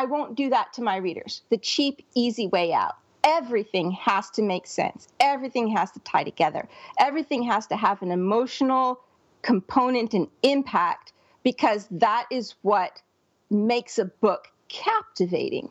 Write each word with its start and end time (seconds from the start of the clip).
I 0.00 0.04
won't 0.04 0.36
do 0.36 0.50
that 0.50 0.72
to 0.74 0.82
my 0.82 0.96
readers. 0.96 1.42
The 1.50 1.58
cheap, 1.58 2.06
easy 2.14 2.46
way 2.46 2.72
out. 2.72 2.94
Everything 3.24 3.90
has 3.90 4.30
to 4.30 4.42
make 4.42 4.68
sense. 4.68 5.08
Everything 5.18 5.66
has 5.76 5.90
to 5.90 6.00
tie 6.00 6.22
together. 6.22 6.68
Everything 7.00 7.42
has 7.42 7.66
to 7.66 7.76
have 7.76 8.00
an 8.02 8.12
emotional 8.12 9.00
component 9.42 10.14
and 10.14 10.28
impact 10.44 11.12
because 11.42 11.88
that 11.90 12.26
is 12.30 12.54
what 12.62 13.02
makes 13.50 13.98
a 13.98 14.04
book 14.04 14.52
captivating. 14.68 15.68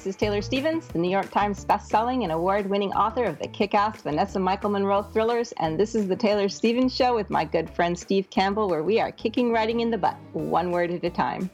This 0.00 0.14
is 0.14 0.16
Taylor 0.16 0.40
Stevens, 0.40 0.86
the 0.86 0.98
New 0.98 1.10
York 1.10 1.30
Times 1.30 1.62
bestselling 1.62 2.22
and 2.22 2.32
award 2.32 2.70
winning 2.70 2.90
author 2.94 3.24
of 3.24 3.38
the 3.38 3.46
kick 3.46 3.74
ass 3.74 4.00
Vanessa 4.00 4.40
Michael 4.40 4.70
Monroe 4.70 5.02
thrillers. 5.02 5.52
And 5.58 5.78
this 5.78 5.94
is 5.94 6.08
the 6.08 6.16
Taylor 6.16 6.48
Stevens 6.48 6.96
Show 6.96 7.14
with 7.14 7.28
my 7.28 7.44
good 7.44 7.68
friend 7.68 7.98
Steve 7.98 8.30
Campbell, 8.30 8.70
where 8.70 8.82
we 8.82 8.98
are 8.98 9.12
kicking 9.12 9.52
writing 9.52 9.80
in 9.80 9.90
the 9.90 9.98
butt, 9.98 10.16
one 10.32 10.70
word 10.70 10.90
at 10.90 11.04
a 11.04 11.10
time. 11.10 11.50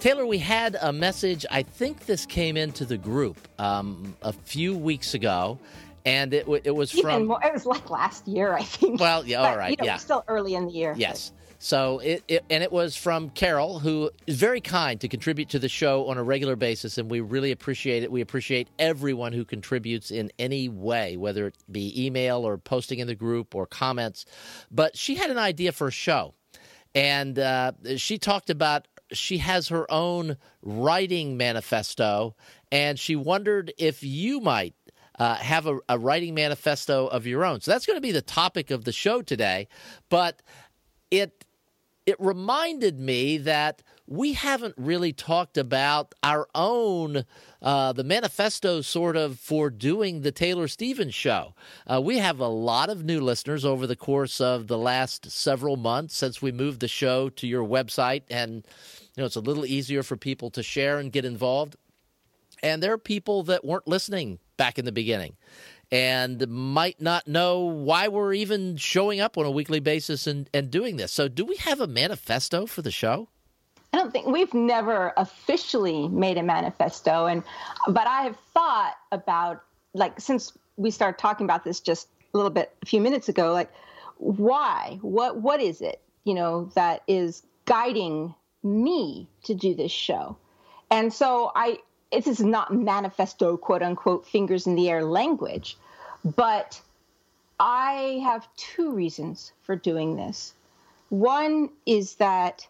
Taylor, 0.00 0.26
we 0.26 0.38
had 0.38 0.76
a 0.82 0.92
message. 0.92 1.46
I 1.48 1.62
think 1.62 2.06
this 2.06 2.26
came 2.26 2.56
into 2.56 2.84
the 2.84 2.98
group 2.98 3.36
um, 3.56 4.16
a 4.22 4.32
few 4.32 4.76
weeks 4.76 5.14
ago, 5.14 5.60
and 6.04 6.34
it, 6.34 6.46
it 6.64 6.74
was 6.74 6.94
Even 6.94 7.02
from. 7.02 7.26
More, 7.26 7.40
it 7.44 7.52
was 7.52 7.66
like 7.66 7.90
last 7.90 8.26
year, 8.26 8.54
I 8.54 8.62
think. 8.62 9.00
Well, 9.00 9.26
yeah, 9.26 9.40
all 9.42 9.56
right, 9.56 9.70
you 9.70 9.76
know, 9.76 9.84
yeah. 9.84 9.96
Still 9.96 10.24
early 10.28 10.54
in 10.54 10.66
the 10.66 10.72
year. 10.72 10.94
Yes. 10.96 11.32
So 11.58 12.00
it, 12.00 12.24
it, 12.26 12.44
and 12.50 12.64
it 12.64 12.72
was 12.72 12.96
from 12.96 13.30
Carol, 13.30 13.78
who 13.78 14.10
is 14.26 14.36
very 14.36 14.60
kind 14.60 15.00
to 15.00 15.06
contribute 15.06 15.48
to 15.50 15.60
the 15.60 15.68
show 15.68 16.08
on 16.08 16.18
a 16.18 16.22
regular 16.24 16.56
basis, 16.56 16.98
and 16.98 17.08
we 17.08 17.20
really 17.20 17.52
appreciate 17.52 18.02
it. 18.02 18.10
We 18.10 18.20
appreciate 18.20 18.66
everyone 18.80 19.32
who 19.32 19.44
contributes 19.44 20.10
in 20.10 20.32
any 20.40 20.68
way, 20.68 21.16
whether 21.16 21.46
it 21.46 21.54
be 21.70 22.04
email 22.04 22.44
or 22.44 22.58
posting 22.58 22.98
in 22.98 23.06
the 23.06 23.14
group 23.14 23.54
or 23.54 23.66
comments. 23.66 24.24
But 24.72 24.96
she 24.96 25.14
had 25.14 25.30
an 25.30 25.38
idea 25.38 25.70
for 25.70 25.86
a 25.86 25.92
show, 25.92 26.34
and 26.96 27.38
uh, 27.38 27.72
she 27.96 28.18
talked 28.18 28.50
about 28.50 28.88
she 29.12 29.38
has 29.38 29.68
her 29.68 29.88
own 29.88 30.38
writing 30.62 31.36
manifesto, 31.36 32.34
and 32.72 32.98
she 32.98 33.14
wondered 33.14 33.72
if 33.78 34.02
you 34.02 34.40
might 34.40 34.74
uh, 35.18 35.34
have 35.36 35.66
a, 35.66 35.78
a, 35.88 35.98
writing 35.98 36.34
manifesto 36.34 37.06
of 37.06 37.26
your 37.26 37.44
own. 37.44 37.60
So 37.60 37.70
that's 37.70 37.86
going 37.86 37.96
to 37.96 38.02
be 38.02 38.12
the 38.12 38.22
topic 38.22 38.70
of 38.70 38.84
the 38.84 38.92
show 38.92 39.22
today. 39.22 39.68
But 40.08 40.42
it 41.10 41.44
it 42.06 42.16
reminded 42.18 42.98
me 42.98 43.38
that 43.38 43.82
we 44.08 44.32
haven't 44.32 44.74
really 44.76 45.12
talked 45.12 45.56
about 45.56 46.14
our 46.22 46.48
own 46.54 47.24
uh, 47.60 47.92
the 47.92 48.02
manifesto 48.02 48.80
sort 48.80 49.16
of 49.16 49.38
for 49.38 49.70
doing 49.70 50.22
the 50.22 50.32
Taylor 50.32 50.66
Stevens 50.66 51.14
show. 51.14 51.54
Uh, 51.86 52.00
we 52.00 52.18
have 52.18 52.40
a 52.40 52.48
lot 52.48 52.90
of 52.90 53.04
new 53.04 53.20
listeners 53.20 53.64
over 53.64 53.86
the 53.86 53.94
course 53.94 54.40
of 54.40 54.66
the 54.66 54.78
last 54.78 55.30
several 55.30 55.76
months 55.76 56.16
since 56.16 56.42
we 56.42 56.50
moved 56.50 56.80
the 56.80 56.88
show 56.88 57.28
to 57.30 57.46
your 57.46 57.64
website, 57.64 58.22
and 58.28 58.66
you 59.14 59.20
know 59.22 59.24
it's 59.24 59.36
a 59.36 59.40
little 59.40 59.64
easier 59.64 60.02
for 60.02 60.16
people 60.16 60.50
to 60.50 60.62
share 60.62 60.98
and 60.98 61.12
get 61.12 61.24
involved. 61.24 61.76
And 62.62 62.82
there 62.82 62.92
are 62.92 62.98
people 62.98 63.42
that 63.44 63.64
weren't 63.64 63.88
listening 63.88 64.38
back 64.56 64.78
in 64.78 64.84
the 64.84 64.92
beginning 64.92 65.36
and 65.92 66.48
might 66.48 67.00
not 67.00 67.28
know 67.28 67.60
why 67.60 68.08
we're 68.08 68.32
even 68.32 68.76
showing 68.78 69.20
up 69.20 69.36
on 69.36 69.44
a 69.44 69.50
weekly 69.50 69.78
basis 69.78 70.26
and, 70.26 70.48
and 70.54 70.70
doing 70.70 70.96
this. 70.96 71.12
So, 71.12 71.28
do 71.28 71.44
we 71.44 71.56
have 71.56 71.80
a 71.80 71.86
manifesto 71.86 72.66
for 72.66 72.80
the 72.80 72.90
show? 72.90 73.28
I 73.92 73.98
don't 73.98 74.10
think 74.10 74.26
we've 74.26 74.54
never 74.54 75.12
officially 75.18 76.08
made 76.08 76.38
a 76.38 76.42
manifesto, 76.42 77.26
and 77.26 77.42
but 77.88 78.06
I 78.06 78.22
have 78.22 78.38
thought 78.54 78.94
about 79.12 79.62
like 79.92 80.18
since 80.18 80.56
we 80.76 80.90
started 80.90 81.18
talking 81.18 81.44
about 81.44 81.62
this 81.62 81.78
just 81.78 82.08
a 82.32 82.38
little 82.38 82.50
bit 82.50 82.74
a 82.82 82.86
few 82.86 83.02
minutes 83.02 83.28
ago, 83.28 83.52
like 83.52 83.70
why, 84.16 84.98
what, 85.02 85.36
what 85.36 85.60
is 85.60 85.82
it, 85.82 86.00
you 86.24 86.32
know, 86.32 86.70
that 86.74 87.02
is 87.06 87.42
guiding 87.66 88.34
me 88.62 89.28
to 89.44 89.54
do 89.54 89.74
this 89.74 89.92
show, 89.92 90.38
and 90.90 91.12
so 91.12 91.52
I 91.54 91.78
this 92.12 92.26
is 92.26 92.40
not 92.40 92.74
manifesto 92.74 93.56
quote 93.56 93.82
unquote 93.82 94.26
fingers 94.26 94.66
in 94.66 94.74
the 94.74 94.90
air 94.90 95.04
language 95.04 95.76
but 96.36 96.80
i 97.58 98.20
have 98.22 98.46
two 98.56 98.92
reasons 98.92 99.52
for 99.62 99.76
doing 99.76 100.16
this. 100.16 100.54
One 101.08 101.68
is 101.84 102.14
that 102.16 102.66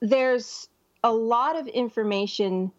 there's 0.00 0.68
a 1.02 1.12
lot 1.12 1.58
of 1.58 1.66
information 1.66 2.70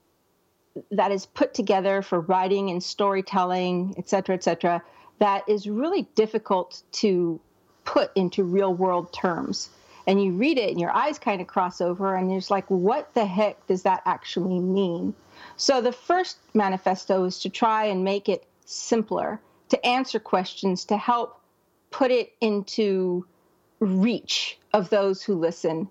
that 0.91 1.11
is 1.11 1.25
put 1.25 1.53
together 1.53 2.01
for 2.01 2.21
writing 2.21 2.69
and 2.69 2.81
storytelling 2.81 3.95
et 3.97 4.09
cetera 4.09 4.35
et 4.35 4.43
cetera 4.43 4.81
that 5.19 5.47
is 5.47 5.67
really 5.67 6.07
difficult 6.15 6.81
to 6.91 7.39
put 7.85 8.11
into 8.15 8.43
real 8.43 8.73
world 8.73 9.13
terms 9.13 9.69
and 10.07 10.23
you 10.23 10.33
read 10.33 10.57
it 10.57 10.69
and 10.69 10.79
your 10.79 10.91
eyes 10.91 11.19
kind 11.19 11.41
of 11.41 11.47
cross 11.47 11.81
over 11.81 12.15
and 12.15 12.29
you're 12.29 12.39
just 12.39 12.51
like 12.51 12.69
what 12.69 13.13
the 13.13 13.25
heck 13.25 13.65
does 13.67 13.83
that 13.83 14.01
actually 14.05 14.59
mean? 14.59 15.13
So 15.57 15.81
the 15.81 15.91
first 15.91 16.37
manifesto 16.53 17.23
is 17.25 17.39
to 17.39 17.49
try 17.49 17.85
and 17.85 18.03
make 18.03 18.29
it 18.29 18.45
simpler 18.65 19.39
to 19.69 19.85
answer 19.85 20.19
questions 20.19 20.85
to 20.85 20.97
help 20.97 21.39
put 21.91 22.11
it 22.11 22.33
into 22.41 23.25
reach 23.79 24.57
of 24.73 24.89
those 24.89 25.21
who 25.21 25.35
listen 25.35 25.87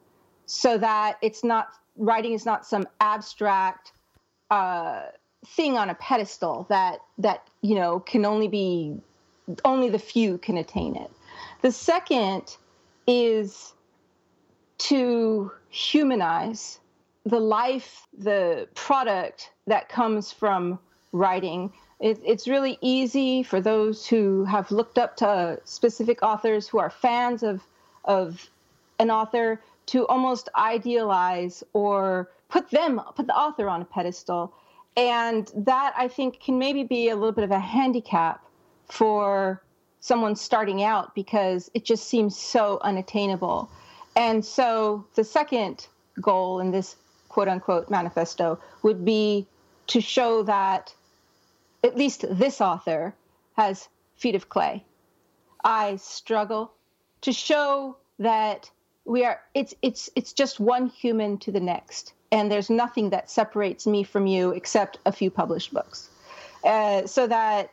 so 0.47 0.78
that 0.78 1.19
it's 1.22 1.45
not 1.45 1.69
writing 1.97 2.33
is 2.33 2.45
not 2.45 2.67
some 2.67 2.87
abstract 3.01 3.93
uh, 4.51 5.03
thing 5.47 5.77
on 5.77 5.91
a 5.91 5.95
pedestal 5.95 6.67
that 6.69 7.01
that 7.19 7.47
you 7.62 7.75
know 7.75 8.01
can 8.01 8.25
only 8.25 8.49
be 8.49 8.97
only 9.65 9.89
the 9.89 9.99
few 9.99 10.39
can 10.39 10.56
attain 10.56 10.97
it. 10.97 11.11
The 11.62 11.72
second 11.72 12.56
is 13.06 13.72
to 14.82 15.53
humanize 15.69 16.81
the 17.25 17.38
life, 17.38 18.06
the 18.19 18.69
product 18.75 19.53
that 19.66 19.88
comes 19.88 20.32
from 20.32 20.78
writing. 21.12 21.72
It, 22.00 22.20
it's 22.25 22.48
really 22.48 22.78
easy 22.81 23.44
for 23.44 23.60
those 23.60 24.06
who 24.06 24.44
have 24.44 24.72
looked 24.72 24.98
up 24.98 25.16
to 25.19 25.28
uh, 25.28 25.56
specific 25.65 26.22
authors 26.22 26.66
who 26.69 26.78
are 26.78 26.91
fans 26.91 27.42
of 27.42 27.62
of 28.04 28.50
an 28.98 29.10
author 29.10 29.60
to 29.87 30.06
almost 30.09 30.48
idealize 30.56 31.62
or 31.72 32.28
put 32.48 32.69
them 32.71 33.00
put 33.15 33.28
the 33.28 33.37
author 33.37 33.69
on 33.69 33.81
a 33.81 33.84
pedestal 33.84 34.53
and 34.97 35.53
that 35.54 35.94
i 35.97 36.09
think 36.09 36.41
can 36.41 36.59
maybe 36.59 36.82
be 36.82 37.09
a 37.09 37.15
little 37.15 37.32
bit 37.32 37.44
of 37.44 37.53
a 37.53 37.60
handicap 37.60 38.44
for 38.88 39.62
someone 40.00 40.34
starting 40.34 40.82
out 40.82 41.15
because 41.15 41.71
it 41.75 41.84
just 41.84 42.09
seems 42.09 42.37
so 42.37 42.81
unattainable 42.82 43.71
and 44.17 44.45
so 44.45 45.06
the 45.15 45.25
second 45.25 45.87
goal 46.21 46.61
in 46.61 46.71
this 46.71 46.97
quote 47.28 47.49
unquote 47.49 47.91
manifesto 47.91 48.59
would 48.83 49.05
be 49.05 49.47
to 49.87 50.00
show 50.00 50.43
that 50.43 50.95
at 51.83 51.97
least 51.97 52.25
this 52.31 52.61
author 52.61 53.15
has 53.56 53.89
feet 54.17 54.34
of 54.34 54.49
clay. 54.49 54.84
I 55.65 55.97
struggle 55.97 56.72
to 57.22 57.33
show 57.33 57.97
that 58.19 58.71
we 59.05 59.25
are 59.25 59.41
it's 59.55 59.75
it's 59.83 60.11
it's 60.15 60.33
just 60.33 60.61
one 60.61 60.87
human 60.87 61.39
to 61.39 61.51
the 61.51 61.61
next 61.61 62.12
and 62.31 62.51
there's 62.51 62.71
nothing 62.71 63.11
that 63.11 63.31
separates 63.31 63.87
me 63.87 64.03
from 64.03 64.27
you 64.27 64.51
except 64.51 64.99
a 65.06 65.12
few 65.12 65.31
published 65.31 65.72
books 65.72 66.09
uh, 66.65 67.06
so 67.06 67.27
that 67.27 67.71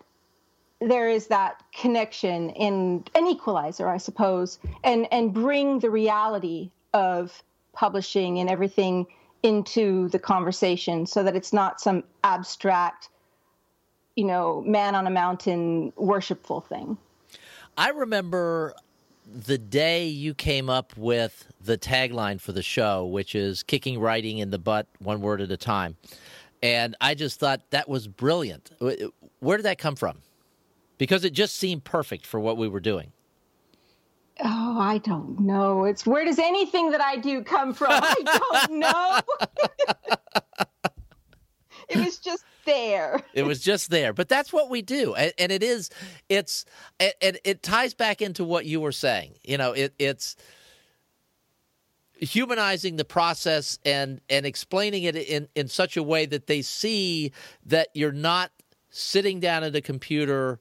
there 0.81 1.09
is 1.09 1.27
that 1.27 1.61
connection 1.73 2.51
and 2.51 3.09
an 3.15 3.27
equalizer 3.27 3.89
i 3.89 3.97
suppose 3.97 4.59
and 4.83 5.07
and 5.11 5.33
bring 5.33 5.79
the 5.79 5.89
reality 5.89 6.71
of 6.93 7.43
publishing 7.73 8.39
and 8.39 8.49
everything 8.49 9.05
into 9.43 10.09
the 10.09 10.19
conversation 10.19 11.05
so 11.05 11.23
that 11.23 11.35
it's 11.35 11.53
not 11.53 11.79
some 11.79 12.03
abstract 12.23 13.09
you 14.15 14.25
know 14.25 14.61
man 14.65 14.95
on 14.95 15.07
a 15.07 15.09
mountain 15.09 15.93
worshipful 15.95 16.61
thing. 16.61 16.97
I 17.77 17.89
remember 17.89 18.73
the 19.25 19.57
day 19.57 20.07
you 20.07 20.33
came 20.33 20.69
up 20.69 20.97
with 20.97 21.45
the 21.61 21.77
tagline 21.77 22.41
for 22.41 22.51
the 22.51 22.63
show 22.63 23.05
which 23.05 23.35
is 23.35 23.63
kicking 23.63 23.99
writing 23.99 24.39
in 24.39 24.49
the 24.49 24.59
butt 24.59 24.87
one 24.99 25.21
word 25.21 25.39
at 25.39 25.51
a 25.51 25.57
time. 25.57 25.95
And 26.61 26.95
i 26.99 27.15
just 27.15 27.39
thought 27.39 27.61
that 27.69 27.87
was 27.87 28.07
brilliant. 28.07 28.71
Where 29.39 29.57
did 29.57 29.63
that 29.63 29.77
come 29.77 29.95
from 29.95 30.17
because 30.99 31.25
it 31.25 31.33
just 31.33 31.55
seemed 31.55 31.83
perfect 31.83 32.27
for 32.27 32.39
what 32.39 32.57
we 32.57 32.67
were 32.67 32.79
doing 32.79 33.11
Oh, 34.41 34.79
I 34.79 34.99
don't 34.99 35.39
know. 35.41 35.83
It's 35.83 36.05
where 36.05 36.23
does 36.23 36.39
anything 36.39 36.91
that 36.91 37.01
I 37.01 37.17
do 37.17 37.43
come 37.43 37.73
from? 37.73 37.89
I 37.91 38.39
don't 38.67 38.79
know. 38.79 39.19
it 41.89 41.97
was 41.97 42.19
just 42.19 42.45
there. 42.65 43.21
it 43.33 43.43
was 43.43 43.61
just 43.61 43.89
there. 43.89 44.13
But 44.13 44.29
that's 44.29 44.53
what 44.53 44.69
we 44.69 44.81
do. 44.81 45.13
And, 45.13 45.33
and 45.37 45.51
it 45.51 45.61
is, 45.61 45.89
it's, 46.29 46.63
it, 46.99 47.41
it 47.43 47.63
ties 47.63 47.93
back 47.93 48.21
into 48.21 48.45
what 48.45 48.65
you 48.65 48.79
were 48.79 48.93
saying. 48.93 49.33
You 49.43 49.57
know, 49.57 49.73
it, 49.73 49.93
it's, 49.99 50.35
humanizing 52.21 52.97
the 52.97 53.05
process 53.05 53.79
and 53.85 54.19
and 54.29 54.45
explaining 54.45 55.03
it 55.03 55.15
in 55.15 55.47
in 55.55 55.69
such 55.69 55.95
a 55.95 56.03
way 56.03 56.25
that 56.25 56.47
they 56.47 56.61
see 56.61 57.31
that 57.65 57.87
you're 57.93 58.11
not 58.11 58.51
sitting 58.89 59.39
down 59.39 59.63
at 59.63 59.73
a 59.73 59.79
computer, 59.79 60.59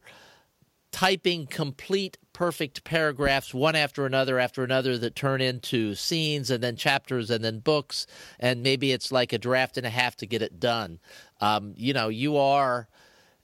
typing 0.99 1.47
complete 1.47 2.19
perfect 2.33 2.83
paragraphs 2.83 3.55
one 3.55 3.77
after 3.77 4.05
another 4.05 4.37
after 4.41 4.65
another 4.65 4.99
that 4.99 5.15
turn 5.15 5.41
into 5.41 5.95
scenes 5.95 6.51
and 6.51 6.61
then 6.61 6.75
chapters 6.75 7.31
and 7.31 7.45
then 7.45 7.61
books 7.61 8.05
and 8.41 8.65
maybe 8.65 8.91
it's 8.91 9.13
like 9.13 9.33
a 9.33 9.39
draft 9.39 9.77
and 9.77 9.87
a 9.87 9.91
half 9.91 10.17
to 10.17 10.27
get 10.27 10.43
it 10.43 10.59
done 10.59 10.99
um, 11.41 11.73
you 11.77 11.93
know 11.93 12.09
you 12.09 12.37
are 12.37 12.89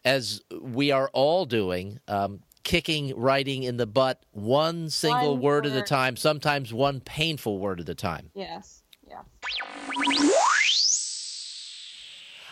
as 0.04 0.40
we 0.60 0.90
are 0.90 1.08
all 1.12 1.44
doing 1.44 2.00
um, 2.08 2.40
kicking 2.64 3.12
writing 3.16 3.62
in 3.62 3.76
the 3.76 3.86
butt 3.86 4.20
one 4.32 4.90
single 4.90 5.34
One 5.34 5.40
word 5.40 5.66
at 5.66 5.76
a 5.76 5.82
time 5.82 6.16
sometimes 6.16 6.74
one 6.74 6.98
painful 6.98 7.60
word 7.60 7.78
at 7.78 7.88
a 7.88 7.94
time 7.94 8.32
Yes. 8.34 8.82
Yeah. 9.06 9.20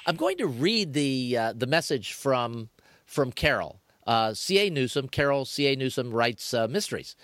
I'm 0.07 0.15
going 0.15 0.39
to 0.39 0.47
read 0.47 0.93
the 0.93 1.37
uh, 1.37 1.53
the 1.55 1.67
message 1.67 2.13
from 2.13 2.69
from 3.05 3.33
Carol. 3.33 3.82
Uh, 4.07 4.35
C.A. 4.35 4.71
Newsom, 4.71 5.09
Carol 5.09 5.45
C.A. 5.45 5.77
Newsom 5.77 6.11
writes 6.13 6.53
uh, 6.55 6.69
mysteries. 6.69 7.17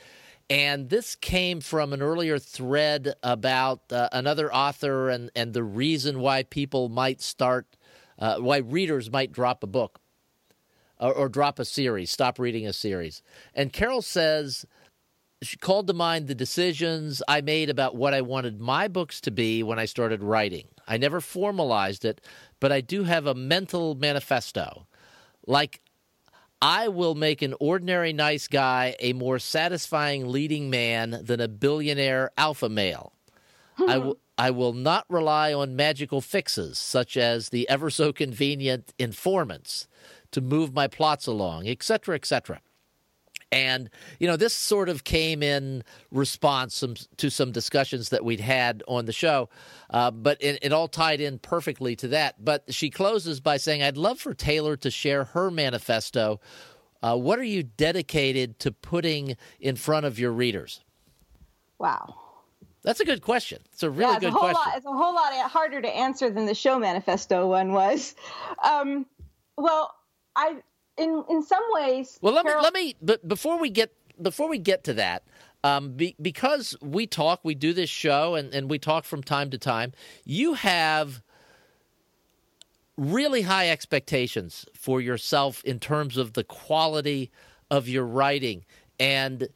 And 0.50 0.88
this 0.88 1.14
came 1.14 1.60
from 1.60 1.92
an 1.92 2.00
earlier 2.00 2.38
thread 2.38 3.14
about 3.22 3.92
uh, 3.92 4.08
another 4.12 4.52
author 4.52 5.10
and, 5.10 5.30
and 5.36 5.52
the 5.52 5.62
reason 5.62 6.20
why 6.20 6.42
people 6.42 6.88
might 6.88 7.20
start, 7.20 7.66
uh, 8.18 8.38
why 8.38 8.58
readers 8.58 9.10
might 9.10 9.30
drop 9.30 9.62
a 9.62 9.66
book 9.66 10.00
or, 10.98 11.12
or 11.12 11.28
drop 11.28 11.58
a 11.58 11.64
series, 11.64 12.10
stop 12.10 12.38
reading 12.38 12.66
a 12.66 12.72
series. 12.72 13.22
And 13.54 13.72
Carol 13.72 14.00
says, 14.00 14.64
she 15.42 15.56
called 15.56 15.86
to 15.86 15.92
mind 15.92 16.26
the 16.26 16.34
decisions 16.34 17.22
I 17.28 17.40
made 17.40 17.70
about 17.70 17.94
what 17.94 18.14
I 18.14 18.22
wanted 18.22 18.60
my 18.60 18.88
books 18.88 19.20
to 19.22 19.30
be 19.30 19.62
when 19.62 19.78
I 19.78 19.84
started 19.84 20.22
writing. 20.22 20.66
I 20.86 20.96
never 20.96 21.20
formalized 21.20 22.04
it, 22.04 22.20
but 22.58 22.72
I 22.72 22.80
do 22.80 23.04
have 23.04 23.26
a 23.26 23.34
mental 23.34 23.94
manifesto. 23.94 24.86
Like, 25.46 25.80
I 26.60 26.88
will 26.88 27.14
make 27.14 27.42
an 27.42 27.54
ordinary 27.60 28.12
nice 28.12 28.48
guy 28.48 28.96
a 28.98 29.12
more 29.12 29.38
satisfying 29.38 30.28
leading 30.28 30.70
man 30.70 31.20
than 31.22 31.40
a 31.40 31.48
billionaire 31.48 32.30
alpha 32.36 32.68
male. 32.68 33.12
I, 33.78 33.82
hmm. 33.82 33.86
w- 33.86 34.18
I 34.36 34.50
will 34.50 34.72
not 34.72 35.04
rely 35.08 35.52
on 35.52 35.76
magical 35.76 36.20
fixes, 36.20 36.78
such 36.78 37.16
as 37.16 37.50
the 37.50 37.68
ever 37.68 37.90
so 37.90 38.12
convenient 38.12 38.92
informants, 38.98 39.86
to 40.32 40.40
move 40.40 40.74
my 40.74 40.88
plots 40.88 41.26
along, 41.26 41.68
etc., 41.68 42.16
etc. 42.16 42.60
And 43.50 43.88
you 44.18 44.26
know, 44.26 44.36
this 44.36 44.52
sort 44.52 44.88
of 44.88 45.04
came 45.04 45.42
in 45.42 45.82
response 46.10 46.74
some, 46.74 46.94
to 47.16 47.30
some 47.30 47.50
discussions 47.50 48.10
that 48.10 48.24
we'd 48.24 48.40
had 48.40 48.82
on 48.86 49.06
the 49.06 49.12
show, 49.12 49.48
uh, 49.90 50.10
but 50.10 50.36
it, 50.40 50.58
it 50.62 50.72
all 50.72 50.88
tied 50.88 51.20
in 51.20 51.38
perfectly 51.38 51.96
to 51.96 52.08
that. 52.08 52.44
But 52.44 52.72
she 52.74 52.90
closes 52.90 53.40
by 53.40 53.56
saying, 53.56 53.82
"I'd 53.82 53.96
love 53.96 54.20
for 54.20 54.34
Taylor 54.34 54.76
to 54.76 54.90
share 54.90 55.24
her 55.24 55.50
manifesto. 55.50 56.40
Uh, 57.02 57.16
what 57.16 57.38
are 57.38 57.44
you 57.44 57.62
dedicated 57.62 58.58
to 58.58 58.72
putting 58.72 59.36
in 59.60 59.76
front 59.76 60.04
of 60.04 60.18
your 60.18 60.32
readers?" 60.32 60.84
Wow. 61.78 62.16
That's 62.82 63.00
a 63.00 63.04
good 63.04 63.22
question. 63.22 63.58
It's 63.72 63.82
a 63.82 63.90
really 63.90 64.02
yeah, 64.02 64.16
it's 64.16 64.20
good 64.20 64.28
a 64.28 64.30
whole 64.32 64.40
question. 64.40 64.62
lot. 64.66 64.76
It's 64.76 64.86
a 64.86 64.92
whole 64.92 65.14
lot 65.14 65.32
harder 65.50 65.82
to 65.82 65.88
answer 65.88 66.30
than 66.30 66.46
the 66.46 66.54
show 66.54 66.78
manifesto 66.78 67.46
one 67.46 67.72
was. 67.72 68.14
Um, 68.64 69.06
well, 69.56 69.94
I 70.36 70.56
in 70.98 71.24
in 71.28 71.42
some 71.42 71.62
ways. 71.70 72.18
Well, 72.20 72.34
let 72.34 72.44
Carol- 72.44 72.60
me 72.60 72.64
let 72.64 72.74
me. 72.74 72.94
But 73.00 73.26
before 73.26 73.58
we 73.58 73.70
get 73.70 73.92
before 74.20 74.48
we 74.48 74.58
get 74.58 74.84
to 74.84 74.94
that, 74.94 75.22
um, 75.64 75.92
be, 75.92 76.16
because 76.20 76.76
we 76.80 77.06
talk, 77.06 77.40
we 77.42 77.54
do 77.54 77.72
this 77.72 77.90
show, 77.90 78.34
and 78.34 78.52
and 78.54 78.68
we 78.70 78.78
talk 78.78 79.04
from 79.04 79.22
time 79.22 79.50
to 79.50 79.58
time. 79.58 79.92
You 80.24 80.54
have 80.54 81.22
really 82.96 83.42
high 83.42 83.70
expectations 83.70 84.66
for 84.74 85.00
yourself 85.00 85.62
in 85.64 85.78
terms 85.78 86.16
of 86.16 86.32
the 86.32 86.44
quality 86.44 87.30
of 87.70 87.88
your 87.88 88.04
writing, 88.04 88.64
and 88.98 89.48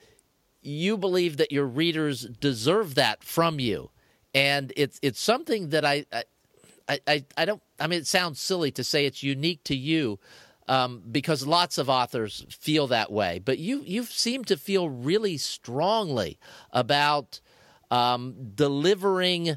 you 0.62 0.97
believe 0.97 1.38
that 1.38 1.50
your 1.50 1.67
readers 1.67 2.23
deserve 2.41 2.95
that 2.95 3.25
from 3.25 3.59
you, 3.61 3.91
and 4.35 4.73
it's 4.77 4.99
it's 5.03 5.21
something 5.21 5.71
that 5.71 5.85
I. 5.85 6.06
I 6.12 6.25
I, 6.88 6.99
I, 7.06 7.25
I 7.37 7.45
don't 7.45 7.62
I 7.79 7.87
mean 7.87 8.00
it 8.00 8.09
sounds 8.09 8.41
silly 8.41 8.73
to 8.73 8.83
say 8.83 9.06
it's 9.06 9.23
unique 9.23 9.62
to 9.65 9.77
you 9.77 10.19
um, 10.69 11.03
because 11.11 11.47
lots 11.47 11.79
of 11.79 11.88
authors 11.88 12.47
feel 12.50 12.87
that 12.88 13.11
way. 13.11 13.41
But 13.44 13.59
you 13.59 13.82
you 13.85 14.05
seem 14.05 14.44
to 14.44 14.56
feel 14.56 14.88
really 14.88 15.37
strongly 15.37 16.38
about 16.73 17.41
um, 17.91 18.35
delivering 18.55 19.56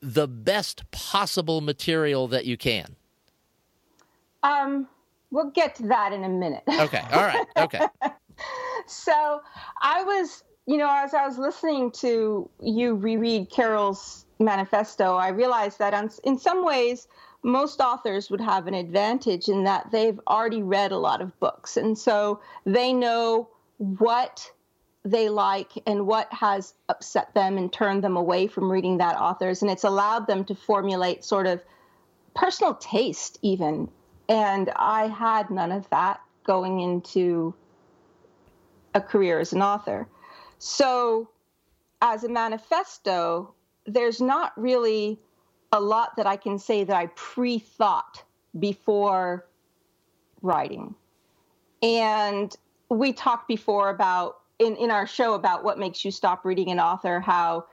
the 0.00 0.28
best 0.28 0.90
possible 0.90 1.60
material 1.60 2.28
that 2.28 2.44
you 2.44 2.56
can. 2.56 2.96
Um, 4.42 4.86
we'll 5.30 5.50
get 5.50 5.74
to 5.76 5.84
that 5.88 6.12
in 6.12 6.22
a 6.24 6.28
minute. 6.28 6.62
okay. 6.68 7.02
All 7.12 7.22
right. 7.22 7.46
Okay. 7.56 7.80
So 8.86 9.40
I 9.80 10.02
was, 10.02 10.44
you 10.66 10.76
know, 10.76 10.90
as 10.90 11.14
I 11.14 11.26
was 11.26 11.38
listening 11.38 11.90
to 11.92 12.48
you 12.60 12.94
reread 12.94 13.50
Carol's 13.50 14.26
manifesto, 14.38 15.16
I 15.16 15.28
realized 15.28 15.78
that 15.78 15.94
on, 15.94 16.10
in 16.24 16.38
some 16.38 16.64
ways, 16.64 17.08
most 17.44 17.80
authors 17.80 18.30
would 18.30 18.40
have 18.40 18.66
an 18.66 18.74
advantage 18.74 19.48
in 19.48 19.64
that 19.64 19.90
they've 19.92 20.18
already 20.26 20.62
read 20.62 20.92
a 20.92 20.98
lot 20.98 21.20
of 21.20 21.38
books. 21.38 21.76
And 21.76 21.96
so 21.96 22.40
they 22.64 22.92
know 22.92 23.48
what 23.76 24.50
they 25.04 25.28
like 25.28 25.72
and 25.86 26.06
what 26.06 26.32
has 26.32 26.72
upset 26.88 27.34
them 27.34 27.58
and 27.58 27.70
turned 27.70 28.02
them 28.02 28.16
away 28.16 28.46
from 28.46 28.72
reading 28.72 28.96
that 28.98 29.20
author's. 29.20 29.60
And 29.60 29.70
it's 29.70 29.84
allowed 29.84 30.26
them 30.26 30.44
to 30.46 30.54
formulate 30.54 31.22
sort 31.22 31.46
of 31.46 31.62
personal 32.34 32.74
taste, 32.76 33.38
even. 33.42 33.90
And 34.28 34.72
I 34.74 35.08
had 35.08 35.50
none 35.50 35.70
of 35.70 35.88
that 35.90 36.20
going 36.44 36.80
into 36.80 37.54
a 38.94 39.02
career 39.02 39.38
as 39.38 39.52
an 39.52 39.60
author. 39.60 40.08
So, 40.58 41.28
as 42.00 42.24
a 42.24 42.28
manifesto, 42.28 43.52
there's 43.86 44.20
not 44.20 44.52
really 44.56 45.18
a 45.74 45.80
lot 45.80 46.16
that 46.16 46.26
I 46.26 46.36
can 46.36 46.58
say 46.58 46.84
that 46.84 46.96
I 46.96 47.06
pre 47.16 47.58
thought 47.58 48.22
before 48.58 49.44
writing. 50.40 50.94
And 51.82 52.54
we 52.88 53.12
talked 53.12 53.48
before 53.48 53.90
about, 53.90 54.38
in, 54.60 54.76
in 54.76 54.90
our 54.92 55.06
show, 55.06 55.34
about 55.34 55.64
what 55.64 55.78
makes 55.78 56.04
you 56.04 56.12
stop 56.12 56.44
reading 56.44 56.70
an 56.70 56.78
author, 56.78 57.18
how 57.18 57.66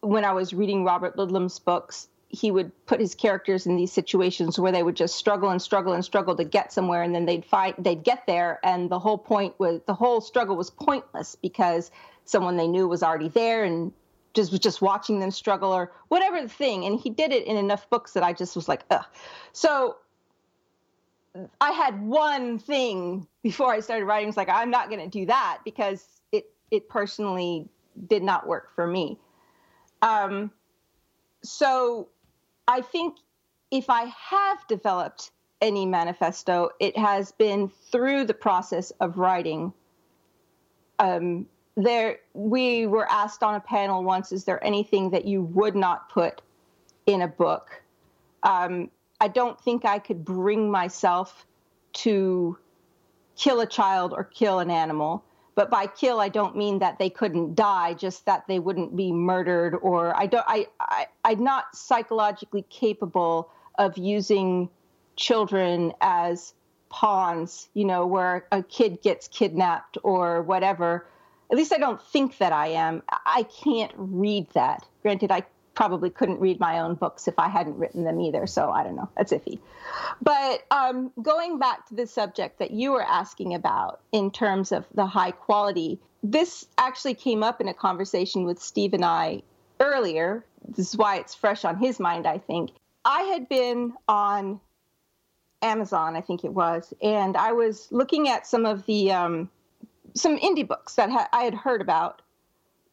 when 0.00 0.24
I 0.24 0.32
was 0.32 0.54
reading 0.54 0.82
Robert 0.82 1.16
Ludlum's 1.16 1.58
books, 1.58 2.08
he 2.30 2.50
would 2.50 2.72
put 2.86 3.00
his 3.00 3.14
characters 3.14 3.66
in 3.66 3.76
these 3.76 3.92
situations 3.92 4.58
where 4.58 4.72
they 4.72 4.82
would 4.82 4.96
just 4.96 5.16
struggle 5.16 5.50
and 5.50 5.60
struggle 5.60 5.92
and 5.92 6.04
struggle 6.04 6.36
to 6.36 6.44
get 6.44 6.72
somewhere 6.72 7.02
and 7.02 7.14
then 7.14 7.24
they'd 7.24 7.44
find 7.44 7.74
they'd 7.78 8.04
get 8.04 8.26
there 8.26 8.60
and 8.62 8.90
the 8.90 8.98
whole 8.98 9.16
point 9.16 9.54
was 9.58 9.80
the 9.86 9.94
whole 9.94 10.20
struggle 10.20 10.54
was 10.54 10.68
pointless 10.68 11.36
because 11.36 11.90
someone 12.26 12.58
they 12.58 12.68
knew 12.68 12.86
was 12.86 13.02
already 13.02 13.28
there 13.30 13.64
and 13.64 13.92
just 14.38 14.52
was 14.52 14.60
just 14.60 14.80
watching 14.80 15.20
them 15.20 15.30
struggle 15.30 15.72
or 15.72 15.92
whatever 16.08 16.40
the 16.40 16.48
thing 16.48 16.84
and 16.84 16.98
he 16.98 17.10
did 17.10 17.32
it 17.32 17.46
in 17.46 17.56
enough 17.56 17.88
books 17.90 18.12
that 18.12 18.22
I 18.22 18.32
just 18.32 18.56
was 18.56 18.68
like 18.68 18.84
ugh 18.90 19.04
so 19.52 19.96
I 21.60 21.70
had 21.70 22.00
one 22.02 22.58
thing 22.58 23.26
before 23.42 23.72
I 23.72 23.80
started 23.80 24.04
writing. 24.06 24.28
It's 24.28 24.36
like 24.36 24.48
I'm 24.48 24.70
not 24.70 24.88
going 24.88 25.00
to 25.00 25.08
do 25.08 25.26
that 25.26 25.58
because 25.64 26.06
it 26.32 26.50
it 26.70 26.88
personally 26.88 27.68
did 28.08 28.22
not 28.22 28.46
work 28.46 28.74
for 28.74 28.86
me. 28.86 29.18
Um, 30.02 30.50
so 31.42 32.08
I 32.66 32.80
think 32.80 33.18
if 33.70 33.90
I 33.90 34.04
have 34.04 34.66
developed 34.68 35.30
any 35.60 35.86
manifesto, 35.86 36.70
it 36.80 36.96
has 36.96 37.32
been 37.32 37.70
through 37.90 38.24
the 38.24 38.34
process 38.34 38.90
of 39.00 39.18
writing. 39.18 39.72
Um, 40.98 41.46
there, 41.78 42.18
we 42.34 42.86
were 42.86 43.10
asked 43.10 43.42
on 43.42 43.54
a 43.54 43.60
panel 43.60 44.02
once: 44.02 44.32
Is 44.32 44.44
there 44.44 44.62
anything 44.64 45.10
that 45.10 45.24
you 45.24 45.42
would 45.42 45.76
not 45.76 46.08
put 46.10 46.42
in 47.06 47.22
a 47.22 47.28
book? 47.28 47.82
Um, 48.42 48.90
I 49.20 49.28
don't 49.28 49.60
think 49.60 49.84
I 49.84 49.98
could 49.98 50.24
bring 50.24 50.70
myself 50.70 51.46
to 51.94 52.58
kill 53.36 53.60
a 53.60 53.66
child 53.66 54.12
or 54.12 54.24
kill 54.24 54.58
an 54.58 54.70
animal. 54.70 55.24
But 55.54 55.70
by 55.70 55.88
kill, 55.88 56.20
I 56.20 56.28
don't 56.28 56.56
mean 56.56 56.78
that 56.78 56.98
they 57.00 57.10
couldn't 57.10 57.56
die, 57.56 57.94
just 57.94 58.26
that 58.26 58.46
they 58.46 58.60
wouldn't 58.60 58.94
be 58.94 59.10
murdered. 59.10 59.74
Or 59.82 60.16
I 60.16 60.26
don't, 60.26 60.44
I, 60.46 60.66
I, 60.78 61.06
I'm 61.24 61.42
not 61.42 61.74
psychologically 61.74 62.64
capable 62.70 63.50
of 63.76 63.98
using 63.98 64.68
children 65.16 65.92
as 66.00 66.54
pawns, 66.90 67.68
you 67.74 67.84
know, 67.84 68.06
where 68.06 68.46
a 68.52 68.62
kid 68.62 69.02
gets 69.02 69.26
kidnapped 69.26 69.98
or 70.04 70.42
whatever. 70.42 71.06
At 71.50 71.56
least 71.56 71.72
I 71.72 71.78
don't 71.78 72.00
think 72.00 72.38
that 72.38 72.52
I 72.52 72.68
am. 72.68 73.02
I 73.08 73.44
can't 73.44 73.92
read 73.96 74.48
that. 74.50 74.86
Granted, 75.02 75.30
I 75.30 75.44
probably 75.74 76.10
couldn't 76.10 76.40
read 76.40 76.58
my 76.58 76.80
own 76.80 76.94
books 76.94 77.28
if 77.28 77.38
I 77.38 77.48
hadn't 77.48 77.78
written 77.78 78.04
them 78.04 78.20
either. 78.20 78.46
So 78.46 78.70
I 78.70 78.82
don't 78.82 78.96
know. 78.96 79.08
That's 79.16 79.32
iffy. 79.32 79.60
But 80.20 80.64
um, 80.70 81.12
going 81.22 81.58
back 81.58 81.86
to 81.88 81.94
the 81.94 82.06
subject 82.06 82.58
that 82.58 82.72
you 82.72 82.92
were 82.92 83.02
asking 83.02 83.54
about 83.54 84.00
in 84.10 84.30
terms 84.30 84.72
of 84.72 84.84
the 84.94 85.06
high 85.06 85.30
quality, 85.30 86.00
this 86.22 86.66
actually 86.76 87.14
came 87.14 87.42
up 87.42 87.60
in 87.60 87.68
a 87.68 87.74
conversation 87.74 88.44
with 88.44 88.60
Steve 88.60 88.92
and 88.92 89.04
I 89.04 89.42
earlier. 89.78 90.44
This 90.66 90.88
is 90.88 90.96
why 90.96 91.18
it's 91.18 91.34
fresh 91.34 91.64
on 91.64 91.78
his 91.78 92.00
mind, 92.00 92.26
I 92.26 92.38
think. 92.38 92.70
I 93.04 93.22
had 93.22 93.48
been 93.48 93.94
on 94.08 94.60
Amazon, 95.62 96.16
I 96.16 96.20
think 96.20 96.44
it 96.44 96.52
was, 96.52 96.92
and 97.02 97.36
I 97.36 97.52
was 97.52 97.88
looking 97.90 98.28
at 98.28 98.46
some 98.46 98.66
of 98.66 98.84
the 98.86 99.12
um, 99.12 99.50
some 100.20 100.38
indie 100.38 100.66
books 100.66 100.94
that 100.94 101.10
ha- 101.10 101.28
I 101.32 101.42
had 101.42 101.54
heard 101.54 101.80
about 101.80 102.22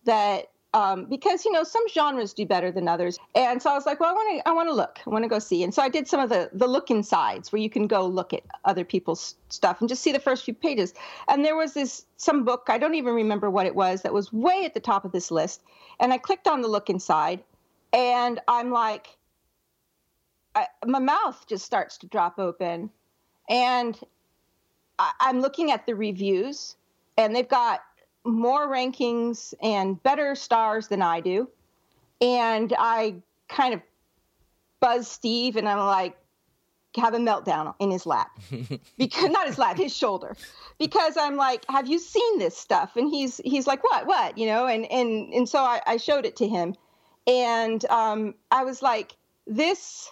that 0.06 0.50
um, 0.76 1.06
because 1.06 1.46
you 1.46 1.54
know 1.54 1.64
some 1.64 1.88
genres 1.88 2.34
do 2.34 2.46
better 2.46 2.70
than 2.70 2.90
others, 2.90 3.18
and 3.34 3.62
so 3.62 3.72
I 3.72 3.76
was 3.76 3.86
like, 3.86 4.02
well, 4.02 4.10
I 4.10 4.14
want 4.14 4.38
to 4.38 4.50
I 4.50 4.52
want 4.52 4.68
to 4.68 4.74
look, 4.74 5.00
I 5.08 5.10
want 5.10 5.24
to 5.24 5.30
go 5.30 5.40
see, 5.40 5.64
and 5.64 5.74
so 5.74 5.82
I 5.82 5.88
did 5.88 6.06
some 6.06 6.20
of 6.20 6.28
the 6.30 6.50
the 6.52 6.68
look 6.68 6.92
insides 6.92 7.52
where 7.54 7.62
you 7.62 7.70
can 7.70 7.88
go 7.88 8.06
look 8.06 8.34
at 8.34 8.44
other 8.66 8.84
people's 8.84 9.36
stuff 9.48 9.80
and 9.80 9.88
just 9.88 10.04
see 10.04 10.12
the 10.12 10.20
first 10.20 10.44
few 10.44 10.54
pages, 10.54 10.94
and 11.30 11.46
there 11.46 11.56
was 11.56 11.74
this 11.74 12.06
some 12.18 12.44
book 12.44 12.66
I 12.68 12.78
don't 12.78 12.96
even 12.96 13.14
remember 13.14 13.50
what 13.50 13.66
it 13.66 13.74
was 13.74 14.02
that 14.02 14.14
was 14.14 14.34
way 14.34 14.66
at 14.66 14.74
the 14.74 14.82
top 14.82 15.06
of 15.06 15.14
this 15.14 15.32
list, 15.32 15.64
and 16.02 16.12
I 16.12 16.18
clicked 16.18 16.46
on 16.46 16.62
the 16.62 16.68
look 16.68 16.90
inside, 16.90 17.42
and 17.94 18.42
I'm 18.50 18.70
like, 18.70 19.18
I, 20.56 20.68
my 20.86 21.00
mouth 21.00 21.46
just 21.48 21.64
starts 21.64 21.98
to 22.00 22.08
drop 22.08 22.38
open, 22.38 22.90
and 23.50 23.98
I, 25.00 25.12
I'm 25.22 25.40
looking 25.40 25.72
at 25.72 25.86
the 25.86 25.96
reviews, 25.96 26.76
and 27.18 27.36
they've 27.36 27.48
got 27.48 27.82
more 28.24 28.68
rankings 28.68 29.54
and 29.62 30.02
better 30.02 30.36
stars 30.36 30.88
than 30.88 31.02
I 31.02 31.20
do. 31.22 31.50
And 32.22 32.74
I 32.78 33.16
kind 33.50 33.74
of 33.74 33.82
buzz 34.80 35.08
Steve 35.08 35.56
and 35.56 35.68
I'm 35.68 35.80
like, 35.80 36.18
have 36.98 37.14
a 37.14 37.18
meltdown 37.18 37.76
in 37.80 37.92
his 37.92 38.06
lap. 38.06 38.32
because 38.98 39.30
not 39.30 39.48
his 39.48 39.58
lap, 39.58 39.78
his 39.78 39.96
shoulder. 39.96 40.36
Because 40.80 41.18
I'm 41.18 41.36
like, 41.36 41.66
have 41.70 41.88
you 41.88 42.00
seen 42.00 42.40
this 42.40 42.58
stuff? 42.58 42.96
And 42.96 43.10
he's 43.10 43.38
he's 43.44 43.68
like, 43.68 43.84
what, 43.84 44.08
what? 44.08 44.38
You 44.38 44.48
know, 44.48 44.66
and 44.68 44.90
and 44.92 45.34
and 45.34 45.48
so 45.50 45.60
I, 45.60 45.82
I 45.86 45.98
showed 45.98 46.26
it 46.26 46.38
to 46.38 46.48
him. 46.48 46.76
And 47.28 47.84
um, 47.86 48.36
I 48.52 48.64
was 48.64 48.82
like, 48.82 49.16
this 49.48 50.12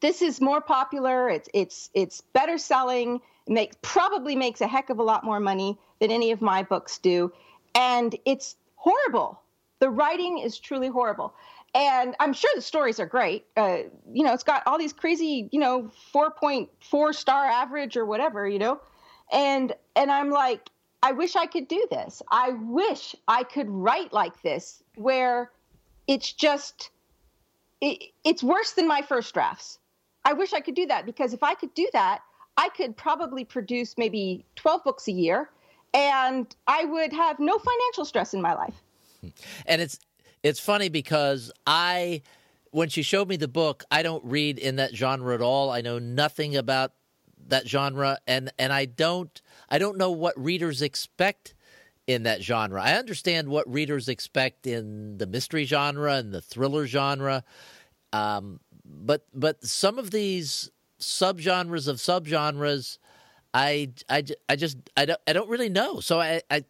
this 0.00 0.22
is 0.22 0.40
more 0.40 0.60
popular, 0.60 1.28
it's 1.28 1.48
it's 1.54 1.90
it's 1.94 2.20
better 2.20 2.58
selling, 2.58 3.20
make 3.48 3.80
probably 3.82 4.36
makes 4.36 4.60
a 4.60 4.66
heck 4.66 4.90
of 4.90 4.98
a 4.98 5.02
lot 5.02 5.24
more 5.24 5.40
money 5.40 5.78
than 6.00 6.10
any 6.10 6.30
of 6.30 6.40
my 6.40 6.62
books 6.62 6.98
do. 6.98 7.32
And 7.74 8.14
it's 8.24 8.56
horrible. 8.74 9.40
The 9.80 9.90
writing 9.90 10.38
is 10.38 10.58
truly 10.58 10.88
horrible. 10.88 11.34
And 11.74 12.14
I'm 12.20 12.32
sure 12.32 12.50
the 12.54 12.62
stories 12.62 12.98
are 12.98 13.06
great. 13.06 13.44
Uh, 13.56 13.78
you 14.10 14.24
know, 14.24 14.32
it's 14.32 14.44
got 14.44 14.62
all 14.66 14.78
these 14.78 14.94
crazy, 14.94 15.48
you 15.52 15.60
know, 15.60 15.90
4.4 16.14 17.14
star 17.14 17.44
average 17.44 17.96
or 17.96 18.06
whatever, 18.06 18.48
you 18.48 18.58
know. 18.58 18.80
And 19.30 19.74
and 19.94 20.10
I'm 20.10 20.30
like, 20.30 20.70
I 21.02 21.12
wish 21.12 21.36
I 21.36 21.46
could 21.46 21.68
do 21.68 21.86
this. 21.90 22.22
I 22.30 22.50
wish 22.50 23.14
I 23.28 23.42
could 23.42 23.68
write 23.68 24.12
like 24.12 24.40
this 24.42 24.82
where 24.94 25.50
it's 26.06 26.32
just 26.32 26.90
it, 27.80 28.10
it's 28.24 28.42
worse 28.42 28.72
than 28.72 28.88
my 28.88 29.02
first 29.02 29.34
drafts. 29.34 29.78
I 30.24 30.32
wish 30.32 30.52
I 30.52 30.60
could 30.60 30.74
do 30.74 30.86
that 30.86 31.04
because 31.04 31.34
if 31.34 31.42
I 31.42 31.54
could 31.54 31.74
do 31.74 31.88
that, 31.92 32.20
I 32.56 32.68
could 32.70 32.96
probably 32.96 33.44
produce 33.44 33.96
maybe 33.98 34.44
12 34.56 34.84
books 34.84 35.08
a 35.08 35.12
year 35.12 35.50
and 35.94 36.54
I 36.66 36.84
would 36.84 37.12
have 37.12 37.38
no 37.38 37.58
financial 37.58 38.04
stress 38.04 38.34
in 38.34 38.40
my 38.40 38.54
life. 38.54 38.74
And 39.66 39.82
it's 39.82 39.98
it's 40.42 40.60
funny 40.60 40.88
because 40.88 41.50
I 41.66 42.22
when 42.70 42.88
she 42.88 43.02
showed 43.02 43.28
me 43.28 43.36
the 43.36 43.48
book, 43.48 43.84
I 43.90 44.02
don't 44.02 44.24
read 44.24 44.58
in 44.58 44.76
that 44.76 44.94
genre 44.94 45.34
at 45.34 45.40
all. 45.40 45.70
I 45.70 45.80
know 45.80 45.98
nothing 45.98 46.56
about 46.56 46.92
that 47.48 47.66
genre 47.66 48.18
and 48.26 48.52
and 48.58 48.72
I 48.72 48.84
don't 48.84 49.40
I 49.68 49.78
don't 49.78 49.96
know 49.96 50.10
what 50.10 50.38
readers 50.38 50.82
expect 50.82 51.54
in 52.06 52.22
that 52.24 52.42
genre. 52.42 52.80
I 52.80 52.94
understand 52.94 53.48
what 53.48 53.70
readers 53.72 54.08
expect 54.08 54.66
in 54.66 55.18
the 55.18 55.26
mystery 55.26 55.64
genre 55.64 56.14
and 56.14 56.32
the 56.32 56.40
thriller 56.40 56.86
genre. 56.86 57.42
Um, 58.12 58.60
but 58.84 59.26
but 59.34 59.64
some 59.64 59.98
of 59.98 60.10
these 60.10 60.70
subgenres 61.00 61.88
of 61.88 61.96
subgenres 61.96 62.98
I, 63.56 63.90
I, 64.10 64.22
I 64.50 64.56
just 64.56 64.76
I 64.98 65.06
don't 65.06 65.20
I 65.26 65.32
don't 65.32 65.48
really 65.48 65.70
know. 65.70 66.00
So 66.00 66.20
I 66.20 66.42
I, 66.50 66.64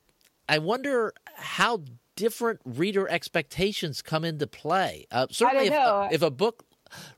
I 0.48 0.58
wonder 0.58 1.12
how 1.34 1.82
different 2.14 2.60
reader 2.64 3.08
expectations 3.08 4.02
come 4.02 4.24
into 4.24 4.46
play. 4.46 5.06
Uh, 5.10 5.26
certainly, 5.28 5.66
if, 5.66 6.12
if 6.12 6.22
a 6.22 6.30
book 6.30 6.64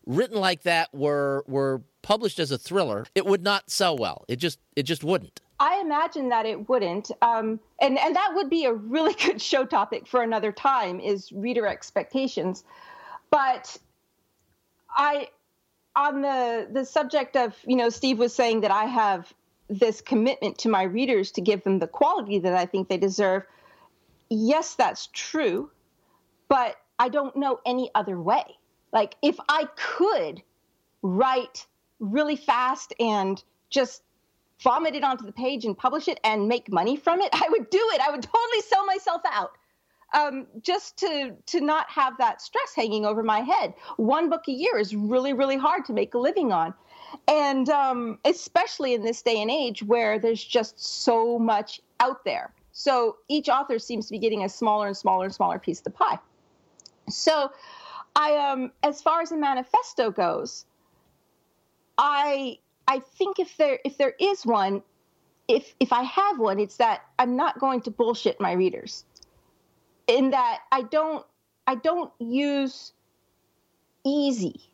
written 0.06 0.38
like 0.40 0.62
that 0.62 0.92
were 0.94 1.44
were 1.46 1.82
published 2.00 2.38
as 2.38 2.50
a 2.50 2.56
thriller, 2.56 3.04
it 3.14 3.26
would 3.26 3.42
not 3.42 3.70
sell 3.70 3.96
well. 3.96 4.24
It 4.26 4.36
just 4.36 4.58
it 4.74 4.84
just 4.84 5.04
wouldn't. 5.04 5.42
I 5.60 5.80
imagine 5.80 6.30
that 6.30 6.46
it 6.46 6.68
wouldn't, 6.70 7.10
um, 7.20 7.60
and 7.78 7.98
and 7.98 8.16
that 8.16 8.30
would 8.34 8.48
be 8.48 8.64
a 8.64 8.72
really 8.72 9.14
good 9.22 9.42
show 9.42 9.66
topic 9.66 10.06
for 10.06 10.22
another 10.22 10.50
time 10.50 10.98
is 10.98 11.30
reader 11.30 11.66
expectations. 11.66 12.64
But 13.30 13.76
I, 14.96 15.28
on 15.98 16.22
the 16.22 16.68
the 16.70 16.84
subject 16.84 17.36
of 17.36 17.54
you 17.66 17.76
know, 17.76 17.90
Steve 17.90 18.18
was 18.18 18.32
saying 18.32 18.60
that 18.60 18.70
I 18.70 18.84
have 18.84 19.32
this 19.68 20.00
commitment 20.00 20.58
to 20.58 20.68
my 20.68 20.84
readers 20.84 21.32
to 21.32 21.40
give 21.40 21.62
them 21.64 21.80
the 21.80 21.88
quality 21.88 22.38
that 22.38 22.54
I 22.54 22.64
think 22.66 22.88
they 22.88 22.96
deserve. 22.96 23.42
Yes, 24.30 24.76
that's 24.76 25.08
true, 25.12 25.70
but 26.48 26.76
I 26.98 27.08
don't 27.08 27.36
know 27.36 27.60
any 27.66 27.90
other 27.94 28.18
way. 28.20 28.44
Like, 28.92 29.16
if 29.22 29.36
I 29.48 29.66
could 29.76 30.42
write 31.02 31.66
really 31.98 32.36
fast 32.36 32.94
and 33.00 33.42
just 33.68 34.02
vomit 34.62 34.94
it 34.94 35.04
onto 35.04 35.26
the 35.26 35.32
page 35.32 35.64
and 35.64 35.76
publish 35.76 36.08
it 36.08 36.18
and 36.24 36.48
make 36.48 36.70
money 36.72 36.96
from 36.96 37.20
it, 37.20 37.30
I 37.32 37.48
would 37.50 37.70
do 37.70 37.90
it. 37.94 38.00
I 38.00 38.10
would 38.10 38.22
totally 38.22 38.60
sell 38.62 38.86
myself 38.86 39.22
out. 39.30 39.52
Um, 40.14 40.46
just 40.62 40.96
to 40.98 41.34
to 41.46 41.60
not 41.60 41.90
have 41.90 42.16
that 42.16 42.40
stress 42.40 42.74
hanging 42.74 43.04
over 43.04 43.22
my 43.22 43.40
head. 43.40 43.74
One 43.98 44.30
book 44.30 44.48
a 44.48 44.52
year 44.52 44.78
is 44.78 44.96
really 44.96 45.34
really 45.34 45.58
hard 45.58 45.84
to 45.84 45.92
make 45.92 46.14
a 46.14 46.18
living 46.18 46.50
on, 46.50 46.72
and 47.26 47.68
um, 47.68 48.18
especially 48.24 48.94
in 48.94 49.02
this 49.02 49.20
day 49.20 49.42
and 49.42 49.50
age 49.50 49.82
where 49.82 50.18
there's 50.18 50.42
just 50.42 50.80
so 50.80 51.38
much 51.38 51.82
out 52.00 52.24
there. 52.24 52.52
So 52.72 53.16
each 53.28 53.48
author 53.48 53.78
seems 53.78 54.06
to 54.06 54.12
be 54.12 54.18
getting 54.18 54.44
a 54.44 54.48
smaller 54.48 54.86
and 54.86 54.96
smaller 54.96 55.24
and 55.24 55.34
smaller 55.34 55.58
piece 55.58 55.80
of 55.80 55.84
the 55.84 55.90
pie. 55.90 56.18
So, 57.10 57.50
I 58.14 58.36
um, 58.36 58.72
as 58.82 59.02
far 59.02 59.20
as 59.20 59.30
the 59.30 59.36
manifesto 59.36 60.10
goes, 60.10 60.64
I 61.98 62.58
I 62.86 63.00
think 63.00 63.38
if 63.38 63.56
there 63.56 63.80
if 63.84 63.98
there 63.98 64.14
is 64.20 64.46
one, 64.46 64.82
if 65.48 65.74
if 65.80 65.92
I 65.92 66.02
have 66.02 66.38
one, 66.38 66.60
it's 66.60 66.76
that 66.76 67.02
I'm 67.18 67.36
not 67.36 67.58
going 67.58 67.80
to 67.82 67.90
bullshit 67.90 68.40
my 68.40 68.52
readers. 68.52 69.04
In 70.08 70.30
that 70.30 70.60
I 70.72 70.82
don't 70.82 71.24
I 71.66 71.76
don't 71.76 72.12
use 72.18 72.92
easy 74.04 74.68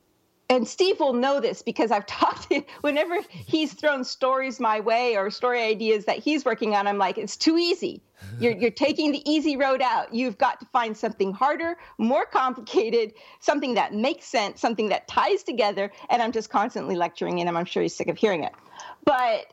and 0.50 0.69
Steve 0.69 1.00
will 1.00 1.14
know 1.14 1.41
this 1.41 1.62
because 1.62 1.91
I've 1.91 2.07
talked 2.21 2.50
to 2.50 2.62
whenever 2.81 3.19
he's 3.31 3.73
thrown 3.73 4.05
stories 4.05 4.61
my 4.61 4.81
way 4.81 5.17
or 5.17 5.31
story 5.31 5.62
ideas 5.62 6.05
that 6.05 6.19
he's 6.19 6.45
working 6.45 6.75
on, 6.75 6.87
I'm 6.87 6.99
like, 6.99 7.19
it's 7.19 7.37
too 7.37 7.57
easy. 7.57 8.03
You're, 8.41 8.53
you're 8.53 8.71
taking 8.71 9.12
the 9.12 9.29
easy 9.31 9.57
road 9.57 9.83
out. 9.83 10.14
You've 10.14 10.38
got 10.38 10.61
to 10.61 10.67
find 10.67 10.97
something 10.97 11.33
harder, 11.35 11.76
more 11.99 12.25
complicated, 12.25 13.12
something 13.41 13.75
that 13.75 13.93
makes 13.93 14.25
sense, 14.25 14.61
something 14.61 14.88
that 14.88 15.07
ties 15.09 15.43
together. 15.43 15.93
And 16.09 16.23
I'm 16.23 16.33
just 16.33 16.49
constantly 16.49 16.97
lecturing 16.97 17.38
him. 17.38 17.55
I'm 17.55 17.67
sure 17.67 17.83
he's 17.83 17.95
sick 17.95 18.09
of 18.09 18.17
hearing 18.17 18.45
it. 18.45 18.53
But 19.05 19.47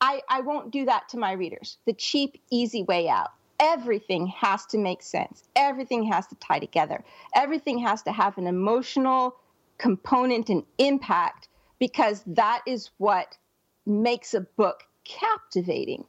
I, 0.00 0.22
I 0.28 0.40
won't 0.40 0.72
do 0.72 0.86
that 0.86 1.10
to 1.10 1.18
my 1.18 1.32
readers. 1.32 1.78
The 1.86 1.92
cheap, 1.92 2.40
easy 2.50 2.82
way 2.82 3.08
out 3.08 3.30
everything 3.60 4.26
has 4.28 4.66
to 4.66 4.78
make 4.78 5.02
sense. 5.02 5.42
Everything 5.56 6.04
has 6.04 6.26
to 6.28 6.34
tie 6.36 6.58
together. 6.58 7.04
Everything 7.34 7.78
has 7.78 8.02
to 8.02 8.12
have 8.12 8.38
an 8.38 8.46
emotional 8.46 9.36
component 9.78 10.48
and 10.48 10.64
impact 10.78 11.48
because 11.78 12.22
that 12.26 12.62
is 12.66 12.90
what 12.98 13.36
makes 13.86 14.34
a 14.34 14.40
book 14.40 14.84
captivating. 15.04 16.04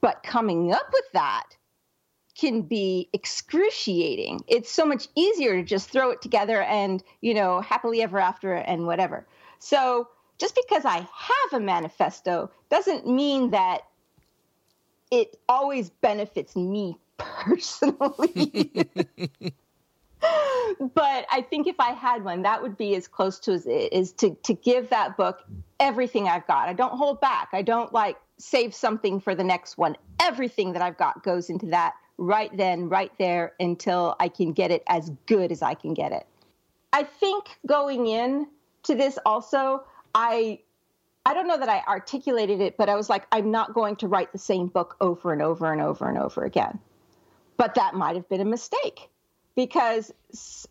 But 0.00 0.22
coming 0.22 0.72
up 0.72 0.90
with 0.92 1.12
that 1.12 1.44
can 2.38 2.62
be 2.62 3.08
excruciating. 3.12 4.40
It's 4.46 4.70
so 4.70 4.86
much 4.86 5.08
easier 5.14 5.56
to 5.56 5.62
just 5.62 5.90
throw 5.90 6.10
it 6.10 6.22
together 6.22 6.62
and, 6.62 7.02
you 7.20 7.34
know, 7.34 7.60
happily 7.60 8.02
ever 8.02 8.18
after 8.18 8.54
and 8.54 8.86
whatever. 8.86 9.26
So 9.58 10.08
just 10.38 10.54
because 10.54 10.84
I 10.84 10.98
have 10.98 11.52
a 11.52 11.60
manifesto 11.60 12.50
doesn't 12.70 13.08
mean 13.08 13.50
that 13.50 13.82
it 15.10 15.36
always 15.48 15.90
benefits 15.90 16.56
me 16.56 16.98
personally. 17.16 18.88
but 20.20 21.26
I 21.30 21.46
think 21.48 21.66
if 21.66 21.78
I 21.78 21.90
had 21.90 22.24
one, 22.24 22.42
that 22.42 22.62
would 22.62 22.76
be 22.76 22.94
as 22.94 23.08
close 23.08 23.38
to 23.40 23.52
as 23.52 23.66
is 23.66 24.12
to 24.14 24.34
to 24.44 24.54
give 24.54 24.90
that 24.90 25.16
book 25.16 25.42
everything 25.80 26.28
I've 26.28 26.46
got. 26.46 26.68
I 26.68 26.72
don't 26.72 26.94
hold 26.94 27.20
back. 27.20 27.48
I 27.52 27.62
don't 27.62 27.92
like 27.92 28.16
save 28.38 28.74
something 28.74 29.20
for 29.20 29.34
the 29.34 29.44
next 29.44 29.78
one. 29.78 29.96
Everything 30.20 30.72
that 30.72 30.82
I've 30.82 30.96
got 30.96 31.22
goes 31.22 31.50
into 31.50 31.66
that 31.66 31.94
right 32.18 32.54
then, 32.56 32.88
right 32.88 33.12
there 33.18 33.52
until 33.60 34.16
I 34.18 34.28
can 34.28 34.52
get 34.52 34.70
it 34.70 34.82
as 34.88 35.10
good 35.26 35.52
as 35.52 35.62
I 35.62 35.74
can 35.74 35.94
get 35.94 36.12
it. 36.12 36.26
I 36.92 37.04
think 37.04 37.58
going 37.66 38.06
in 38.06 38.48
to 38.84 38.94
this 38.94 39.18
also, 39.24 39.84
I 40.14 40.60
I 41.28 41.34
don't 41.34 41.46
know 41.46 41.58
that 41.58 41.68
I 41.68 41.82
articulated 41.86 42.62
it, 42.62 42.78
but 42.78 42.88
I 42.88 42.94
was 42.94 43.10
like, 43.10 43.26
I'm 43.30 43.50
not 43.50 43.74
going 43.74 43.96
to 43.96 44.08
write 44.08 44.32
the 44.32 44.38
same 44.38 44.68
book 44.68 44.96
over 44.98 45.30
and 45.30 45.42
over 45.42 45.70
and 45.70 45.78
over 45.82 46.08
and 46.08 46.16
over 46.16 46.42
again. 46.42 46.78
But 47.58 47.74
that 47.74 47.92
might 47.92 48.16
have 48.16 48.26
been 48.30 48.40
a 48.40 48.46
mistake 48.46 49.10
because 49.54 50.10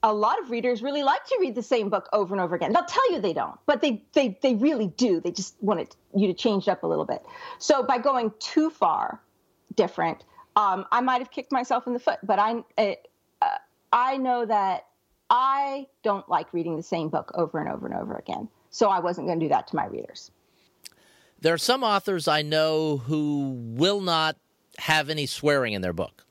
a 0.01 0.11
lot 0.11 0.41
of 0.41 0.49
readers 0.49 0.81
really 0.81 1.03
like 1.03 1.23
to 1.25 1.37
read 1.39 1.53
the 1.53 1.61
same 1.61 1.89
book 1.89 2.09
over 2.11 2.33
and 2.33 2.41
over 2.41 2.55
again. 2.55 2.73
They'll 2.73 2.85
tell 2.85 3.11
you 3.11 3.21
they 3.21 3.33
don't, 3.33 3.59
but 3.67 3.81
they 3.81 4.01
they 4.13 4.39
they 4.41 4.55
really 4.55 4.87
do. 4.87 5.19
They 5.19 5.29
just 5.29 5.61
want 5.61 5.79
it, 5.79 5.95
you 6.15 6.25
to 6.25 6.33
change 6.33 6.67
up 6.67 6.81
a 6.81 6.87
little 6.87 7.05
bit. 7.05 7.23
So 7.59 7.83
by 7.83 7.99
going 7.99 8.33
too 8.39 8.71
far 8.71 9.21
different, 9.75 10.23
um, 10.55 10.87
I 10.91 11.01
might 11.01 11.19
have 11.19 11.29
kicked 11.29 11.51
myself 11.51 11.85
in 11.85 11.93
the 11.93 11.99
foot. 11.99 12.17
But 12.23 12.39
I 12.39 12.63
uh, 12.79 13.57
I 13.93 14.17
know 14.17 14.43
that 14.43 14.87
I 15.29 15.85
don't 16.01 16.27
like 16.27 16.51
reading 16.51 16.77
the 16.77 16.83
same 16.83 17.09
book 17.09 17.31
over 17.35 17.59
and 17.59 17.69
over 17.69 17.85
and 17.85 17.95
over 17.95 18.15
again. 18.15 18.49
So 18.71 18.89
I 18.89 19.01
wasn't 19.01 19.27
going 19.27 19.39
to 19.39 19.45
do 19.45 19.49
that 19.49 19.67
to 19.67 19.75
my 19.75 19.85
readers. 19.85 20.31
There 21.39 21.53
are 21.53 21.59
some 21.59 21.83
authors 21.83 22.27
I 22.27 22.41
know 22.41 22.97
who 22.97 23.55
will 23.75 24.01
not 24.01 24.37
have 24.79 25.09
any 25.09 25.25
swearing 25.25 25.73
in 25.73 25.81
their 25.81 25.93
book. 25.93 26.25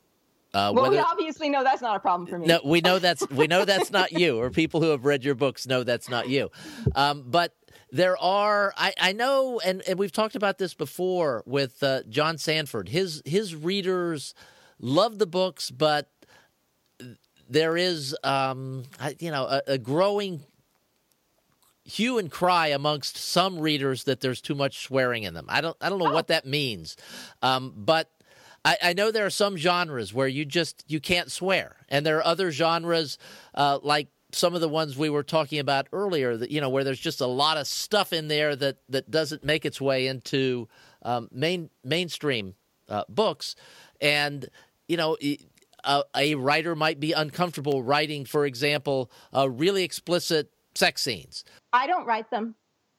Uh, 0.55 0.73
well, 0.75 0.85
whether, 0.85 0.97
we 0.97 0.99
obviously 0.99 1.51
know 1.51 1.63
that's 1.63 1.83
not 1.83 1.97
a 1.97 2.01
problem 2.01 2.27
for 2.27 2.39
me. 2.39 2.47
No, 2.47 2.61
we 2.65 2.81
know 2.81 2.99
that's 3.01 3.29
we 3.31 3.47
know 3.47 3.65
that's 3.65 3.91
not 3.91 4.13
you, 4.13 4.41
or 4.41 4.51
people 4.51 4.81
who 4.81 4.91
have 4.91 5.05
read 5.05 5.25
your 5.25 5.35
books 5.35 5.67
know 5.67 5.85
that's 5.85 6.09
not 6.09 6.29
you. 6.29 6.51
Um, 6.95 7.25
but 7.27 7.55
there 7.93 8.17
are, 8.19 8.73
I, 8.77 8.93
I 8.99 9.13
know, 9.13 9.61
and, 9.65 9.83
and 9.83 9.99
we've 9.99 10.13
talked 10.13 10.35
about 10.35 10.59
this 10.59 10.75
before 10.75 11.43
with 11.47 11.83
uh, 11.83 12.03
John 12.09 12.39
Sandford. 12.39 12.89
His 12.89 13.23
his 13.25 13.55
readers 13.55 14.35
love 14.81 15.19
the 15.19 15.27
books, 15.27 15.71
but 15.71 16.11
there 17.49 17.77
is, 17.77 18.17
um, 18.25 18.85
you 19.19 19.31
know, 19.31 19.45
a, 19.45 19.63
a 19.67 19.79
growing 19.79 20.43
hue 21.87 22.19
and 22.19 22.31
cry 22.31 22.69
amongst 22.69 23.17
some 23.17 23.59
readers 23.59 24.05
that 24.05 24.21
there's 24.21 24.41
too 24.41 24.55
much 24.55 24.83
swearing 24.83 25.23
in 25.23 25.35
them. 25.35 25.47
I 25.49 25.61
don't 25.61 25.77
I 25.81 25.89
don't 25.89 25.99
know 25.99 26.09
oh. 26.09 26.15
what 26.15 26.29
that 26.29 26.45
means, 26.45 26.97
um, 27.43 27.73
but 27.77 28.11
I, 28.65 28.77
I, 28.83 28.93
know 28.95 29.13
there 29.13 29.25
are 29.27 29.31
some 29.31 29.57
genres 29.57 30.13
where 30.13 30.27
you 30.27 30.45
just 30.45 30.85
you 30.89 31.01
can't 31.01 31.31
swear, 31.31 31.77
and 31.89 32.05
there 32.05 32.19
are 32.19 32.27
other 32.27 32.51
genres 32.51 33.19
uh, 33.55 33.79
like 33.83 34.09
some 34.33 34.55
of 34.55 34.61
the 34.61 34.69
ones 34.69 34.99
we 34.99 35.09
were 35.09 35.23
talking 35.23 35.61
about 35.61 35.87
earlier 35.93 36.37
that 36.37 36.51
you 36.51 36.61
know 36.61 36.69
where 36.69 36.83
there's 36.83 36.99
just 36.99 37.21
a 37.21 37.27
lot 37.27 37.57
of 37.57 37.67
stuff 37.69 38.13
in 38.13 38.27
there 38.27 38.57
that 38.57 38.79
that 38.89 39.11
doesn't 39.11 39.45
make 39.45 39.65
its 39.65 39.81
way 39.81 40.09
into 40.09 40.69
um, 41.03 41.29
main 41.31 41.71
mainstream 41.85 42.55
uh, 42.89 43.05
books, 43.09 43.55
and 44.01 44.49
you 44.89 44.97
know. 44.97 45.17
A, 45.89 46.03
a, 46.17 46.35
writer 46.35 46.75
might 46.75 46.99
be 46.99 47.13
uncomfortable 47.13 47.81
writing, 47.81 48.25
for 48.25 48.45
example, 48.45 49.09
a 49.33 49.49
really 49.49 49.85
explicit 49.85 50.51
sex 50.77 51.03
scenes. 51.03 51.45
I 51.73 51.87
don't 51.87 52.07
write 52.07 52.31
them. 52.31 52.55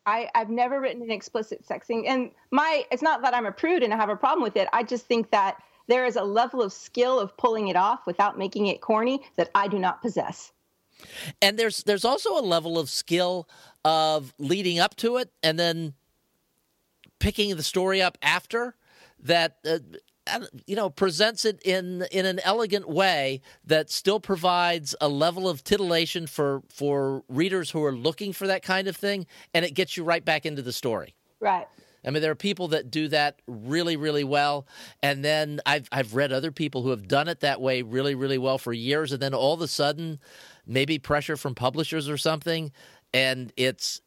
I, 0.05 0.29
I've 0.35 0.49
never 0.49 0.79
written 0.79 1.01
an 1.01 1.11
explicit 1.11 1.65
sex 1.65 1.87
scene. 1.87 2.05
And 2.07 2.31
my 2.51 2.85
it's 2.91 3.01
not 3.01 3.21
that 3.23 3.33
I'm 3.33 3.45
a 3.45 3.51
prude 3.51 3.83
and 3.83 3.93
I 3.93 3.97
have 3.97 4.09
a 4.09 4.15
problem 4.15 4.41
with 4.41 4.55
it. 4.55 4.67
I 4.71 4.83
just 4.83 5.05
think 5.05 5.31
that 5.31 5.57
there 5.87 6.05
is 6.05 6.15
a 6.15 6.23
level 6.23 6.61
of 6.61 6.71
skill 6.71 7.19
of 7.19 7.35
pulling 7.37 7.67
it 7.67 7.75
off 7.75 8.05
without 8.05 8.37
making 8.37 8.67
it 8.67 8.81
corny 8.81 9.21
that 9.35 9.49
I 9.53 9.67
do 9.67 9.79
not 9.79 10.01
possess. 10.01 10.51
And 11.41 11.57
there's 11.59 11.83
there's 11.83 12.05
also 12.05 12.37
a 12.37 12.41
level 12.41 12.79
of 12.79 12.89
skill 12.89 13.47
of 13.85 14.33
leading 14.39 14.79
up 14.79 14.95
to 14.97 15.17
it 15.17 15.29
and 15.43 15.59
then 15.59 15.93
picking 17.19 17.55
the 17.55 17.63
story 17.63 18.01
up 18.01 18.17
after 18.21 18.75
that 19.19 19.57
uh, 19.65 19.79
you 20.65 20.75
know 20.75 20.89
presents 20.89 21.45
it 21.45 21.61
in 21.63 22.05
in 22.11 22.25
an 22.25 22.39
elegant 22.43 22.87
way 22.87 23.41
that 23.65 23.89
still 23.89 24.19
provides 24.19 24.95
a 25.01 25.07
level 25.07 25.47
of 25.49 25.63
titillation 25.63 26.27
for 26.27 26.61
for 26.69 27.23
readers 27.27 27.71
who 27.71 27.83
are 27.83 27.93
looking 27.93 28.33
for 28.33 28.47
that 28.47 28.63
kind 28.63 28.87
of 28.87 28.95
thing 28.95 29.25
and 29.53 29.65
it 29.65 29.73
gets 29.73 29.97
you 29.97 30.03
right 30.03 30.23
back 30.23 30.45
into 30.45 30.61
the 30.61 30.73
story. 30.73 31.15
Right. 31.39 31.67
I 32.05 32.09
mean, 32.09 32.21
there 32.21 32.31
are 32.31 32.35
people 32.35 32.69
that 32.69 32.89
do 32.89 33.09
that 33.09 33.41
really, 33.47 33.97
really 33.97 34.23
well, 34.23 34.65
and 35.03 35.25
then 35.25 35.59
I've 35.65 35.89
I've 35.91 36.15
read 36.15 36.31
other 36.31 36.51
people 36.51 36.81
who 36.81 36.91
have 36.91 37.07
done 37.07 37.27
it 37.27 37.41
that 37.41 37.59
way 37.59 37.81
really, 37.81 38.15
really 38.15 38.37
well 38.37 38.57
for 38.57 38.71
years, 38.71 39.11
and 39.11 39.21
then 39.21 39.33
all 39.33 39.53
of 39.53 39.61
a 39.61 39.67
sudden, 39.67 40.19
maybe 40.65 40.99
pressure 40.99 41.35
from 41.35 41.53
publishers 41.53 42.07
or 42.07 42.17
something, 42.17 42.71
and 43.13 43.51
it's 43.57 43.97
it 43.97 44.03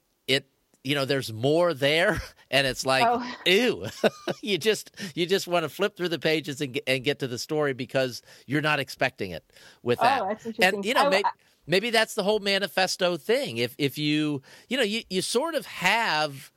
you 0.85 0.95
know 0.95 1.05
there's 1.05 1.33
more 1.33 1.75
there 1.75 2.23
and 2.51 2.67
it's 2.67 2.87
like 2.87 3.05
oh. 3.07 3.25
ew. 3.47 3.87
You 4.43 4.59
just 4.59 4.91
you 5.15 5.27
just 5.27 5.47
want 5.47 5.65
to 5.65 5.69
flip 5.69 5.97
through 5.97 6.09
the 6.09 6.19
pages 6.19 6.61
and 6.61 6.73
get, 6.73 6.85
and 6.87 7.05
get 7.05 7.19
to 7.21 7.29
the 7.29 7.39
story 7.39 7.73
because 7.73 8.23
you're 8.47 8.63
not 8.63 8.81
expecting 8.81 9.33
it 9.33 9.45
with 9.83 9.99
oh, 10.01 10.05
that. 10.05 10.23
oh, 10.47 10.53
and 10.61 10.85
you 10.85 10.95
know 10.95 11.11
maybe, 11.11 11.29
maybe 11.67 11.91
that's 11.91 12.15
the 12.15 12.23
whole 12.23 12.41
manifesto 12.41 13.17
thing. 13.17 13.59
If 13.59 13.75
if 13.79 13.99
you 13.99 14.43
you 14.69 14.77
know 14.77 14.83
you, 14.83 15.03
you 15.11 15.23
sort 15.23 15.55
of 15.55 15.67
have 15.67 16.51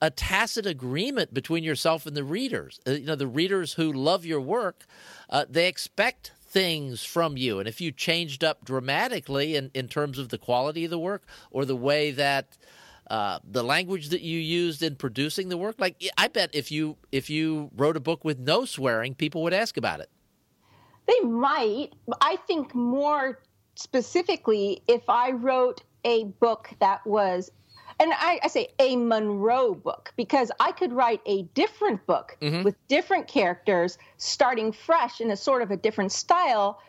a 0.00 0.10
tacit 0.10 0.66
agreement 0.66 1.32
between 1.32 1.64
yourself 1.64 2.06
and 2.06 2.16
the 2.16 2.24
readers. 2.24 2.80
Uh, 2.86 2.92
you 2.92 3.06
know 3.06 3.16
the 3.16 3.26
readers 3.26 3.74
who 3.74 3.92
love 3.92 4.24
your 4.24 4.40
work 4.40 4.86
uh, 5.28 5.44
they 5.48 5.68
expect 5.68 6.32
things 6.46 7.04
from 7.04 7.36
you. 7.36 7.58
And 7.58 7.68
if 7.68 7.80
you 7.80 7.92
changed 7.92 8.44
up 8.44 8.64
dramatically 8.64 9.56
in, 9.56 9.70
in 9.74 9.88
terms 9.88 10.18
of 10.18 10.28
the 10.28 10.38
quality 10.38 10.84
of 10.84 10.90
the 10.90 10.98
work 10.98 11.24
or 11.50 11.64
the 11.64 11.76
way 11.76 12.10
that 12.12 12.56
uh, 13.10 13.38
the 13.44 13.62
language 13.62 14.08
that 14.10 14.22
you 14.22 14.38
used 14.38 14.82
in 14.82 14.96
producing 14.96 15.48
the 15.48 15.56
work. 15.56 15.76
Like 15.78 16.02
I 16.16 16.28
bet 16.28 16.50
if 16.52 16.70
you 16.70 16.96
if 17.12 17.30
you 17.30 17.70
wrote 17.76 17.96
a 17.96 18.00
book 18.00 18.24
with 18.24 18.38
no 18.38 18.64
swearing, 18.64 19.14
people 19.14 19.42
would 19.42 19.54
ask 19.54 19.76
about 19.76 20.00
it. 20.00 20.10
They 21.06 21.20
might. 21.20 21.90
I 22.20 22.36
think 22.46 22.74
more 22.74 23.40
specifically, 23.76 24.82
if 24.88 25.02
I 25.08 25.30
wrote 25.30 25.82
a 26.04 26.24
book 26.24 26.70
that 26.80 27.06
was 27.06 27.50
and 27.98 28.12
I, 28.14 28.38
I, 28.42 28.48
say 28.48 28.68
a 28.78 28.96
Monroe 28.96 29.74
book 29.74 30.12
because 30.16 30.50
I 30.60 30.72
could 30.72 30.92
write 30.92 31.22
a 31.24 31.42
different 31.54 32.04
book 32.06 32.36
mm-hmm. 32.42 32.62
with 32.62 32.74
different 32.88 33.26
characters, 33.26 33.96
starting 34.18 34.70
fresh 34.70 35.20
in 35.20 35.30
a 35.30 35.36
sort 35.36 35.62
of 35.62 35.70
a 35.70 35.78
different 35.78 36.12
style. 36.12 36.82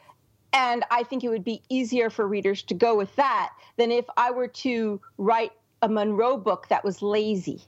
And 0.52 0.84
I 0.92 1.04
think 1.04 1.24
it 1.24 1.30
would 1.30 1.46
be 1.46 1.62
easier 1.70 2.10
for 2.10 2.28
readers 2.28 2.62
to 2.64 2.74
go 2.74 2.96
with 2.96 3.16
that 3.16 3.52
than 3.78 3.90
if 3.90 4.06
I 4.18 4.32
were 4.32 4.48
to 4.48 5.00
write 5.18 5.52
a 5.82 5.90
Monroe 5.90 6.38
book 6.38 6.68
that 6.70 6.84
was 6.84 7.02
lazy. 7.02 7.62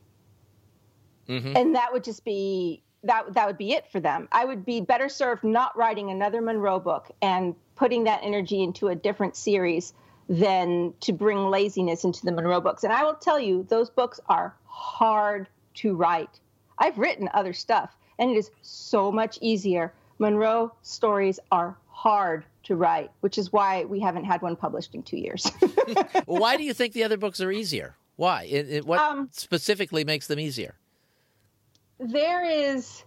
Mm-hmm. 1.28 1.56
And 1.56 1.76
that 1.76 1.93
would 1.93 2.04
just 2.04 2.26
be 2.26 2.82
that 3.04 3.34
that 3.34 3.48
would 3.48 3.58
be 3.58 3.74
it 3.74 3.89
for 3.91 4.00
them. 4.00 4.28
I 4.32 4.45
would 4.45 4.65
be 4.65 4.82
better 4.82 5.10
served 5.10 5.43
not 5.43 5.78
writing 5.78 6.10
another 6.10 6.41
Monroe 6.41 6.80
book 6.80 7.12
and 7.22 7.56
putting 7.76 8.04
that 8.06 8.22
energy 8.24 8.62
into 8.62 8.89
a 8.89 8.95
different 8.95 9.36
series 9.36 9.93
than 10.28 10.93
to 11.02 11.13
bring 11.13 11.50
laziness 11.50 12.04
into 12.04 12.26
the 12.26 12.32
Monroe 12.32 12.62
books. 12.62 12.84
And 12.84 12.93
I 12.93 13.04
will 13.04 13.15
tell 13.15 13.39
you, 13.39 13.65
those 13.69 13.89
books 13.89 14.19
are 14.28 14.54
hard 14.65 15.48
to 15.76 15.95
write. 15.95 16.39
I've 16.78 16.98
written 16.98 17.30
other 17.34 17.54
stuff, 17.54 17.95
and 18.19 18.32
it 18.32 18.38
is 18.38 18.52
so 18.62 19.12
much 19.12 19.39
easier. 19.41 19.93
Monroe 20.19 20.74
stories 20.82 21.39
are 21.52 21.78
hard 21.88 22.45
to 22.63 22.76
write, 22.76 23.12
which 23.22 23.38
is 23.38 23.52
why 23.52 23.86
we 23.86 24.00
haven't 24.00 24.26
had 24.26 24.41
one 24.41 24.56
published 24.56 24.93
in 24.93 25.04
two 25.04 25.17
years. 25.17 25.50
why 26.26 26.58
do 26.58 26.63
you 26.63 26.74
think 26.74 26.93
the 26.93 27.04
other 27.04 27.17
books 27.17 27.41
are 27.41 27.52
easier? 27.52 27.95
Why? 28.19 28.49
It, 28.51 28.69
it, 28.69 28.86
what 28.86 28.99
um, 28.99 29.29
specifically 29.32 30.03
makes 30.03 30.27
them 30.27 30.41
easier? 30.41 30.75
There 31.99 32.43
is, 32.43 33.05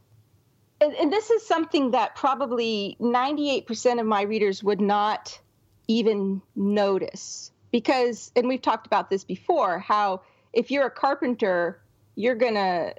and, 0.81 0.95
and 0.95 1.13
this 1.13 1.29
is 1.29 1.47
something 1.47 1.91
that 1.91 2.17
probably 2.17 2.97
98% 2.99 4.01
of 4.01 4.07
my 4.07 4.23
readers 4.23 4.65
would 4.65 4.81
not 4.81 5.39
even 5.87 6.41
notice. 6.57 7.53
Because, 7.73 8.33
and 8.35 8.49
we've 8.49 8.63
talked 8.63 8.87
about 8.87 9.11
this 9.11 9.23
before, 9.23 9.79
how 9.81 10.23
if 10.55 10.71
you're 10.71 10.87
a 10.87 10.91
carpenter, 10.91 11.83
you're 12.15 12.35
going 12.35 12.55
to 12.55 12.95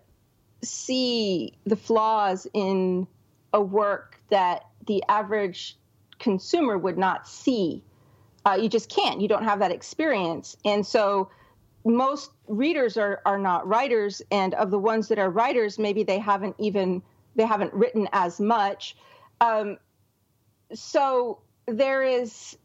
see 0.62 1.58
the 1.65 1.76
flaws 1.76 2.45
in 2.54 3.08
a 3.54 3.62
work 3.62 4.19
that 4.30 4.67
the 4.86 5.04
average 5.10 5.80
consumer 6.19 6.78
would 6.78 6.99
not 6.99 7.28
see. 7.28 7.84
Uh, 8.45 8.60
you 8.62 8.69
just 8.69 8.88
can't. 8.88 9.19
You 9.19 9.28
don't 9.28 9.45
have 9.45 9.58
that 9.58 9.71
experience. 9.71 10.56
And 10.63 10.86
so 10.86 11.32
most 11.86 12.32
readers 12.48 12.98
are 12.98 13.22
are 13.26 13.38
not 13.38 13.67
writers 13.67 14.22
and 14.32 14.54
of 14.54 14.72
the 14.72 14.80
ones 14.80 15.08
that 15.10 15.19
are 15.19 15.30
writers 15.30 15.78
maybe 15.78 16.04
they 16.04 16.19
haven't 16.19 16.56
even 16.58 17.02
they 17.36 17.46
haven't 17.46 17.74
written 17.74 18.08
as 18.13 18.39
much. 18.39 18.96
Um, 19.41 19.78
so 20.74 21.39
there 21.65 22.04
is 22.04 22.58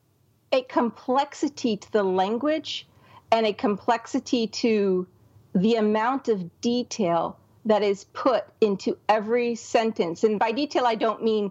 a 0.52 0.62
complexity 0.62 1.76
to 1.76 1.92
the 1.92 2.02
language 2.02 2.86
and 3.32 3.46
a 3.46 3.52
complexity 3.52 4.46
to 4.46 5.06
the 5.54 5.74
amount 5.76 6.28
of 6.28 6.60
detail 6.60 7.38
that 7.64 7.82
is 7.82 8.04
put 8.12 8.44
into 8.60 8.96
every 9.08 9.54
sentence. 9.54 10.24
And 10.24 10.38
by 10.38 10.52
detail 10.52 10.84
i 10.86 10.94
don't 10.94 11.22
mean 11.22 11.50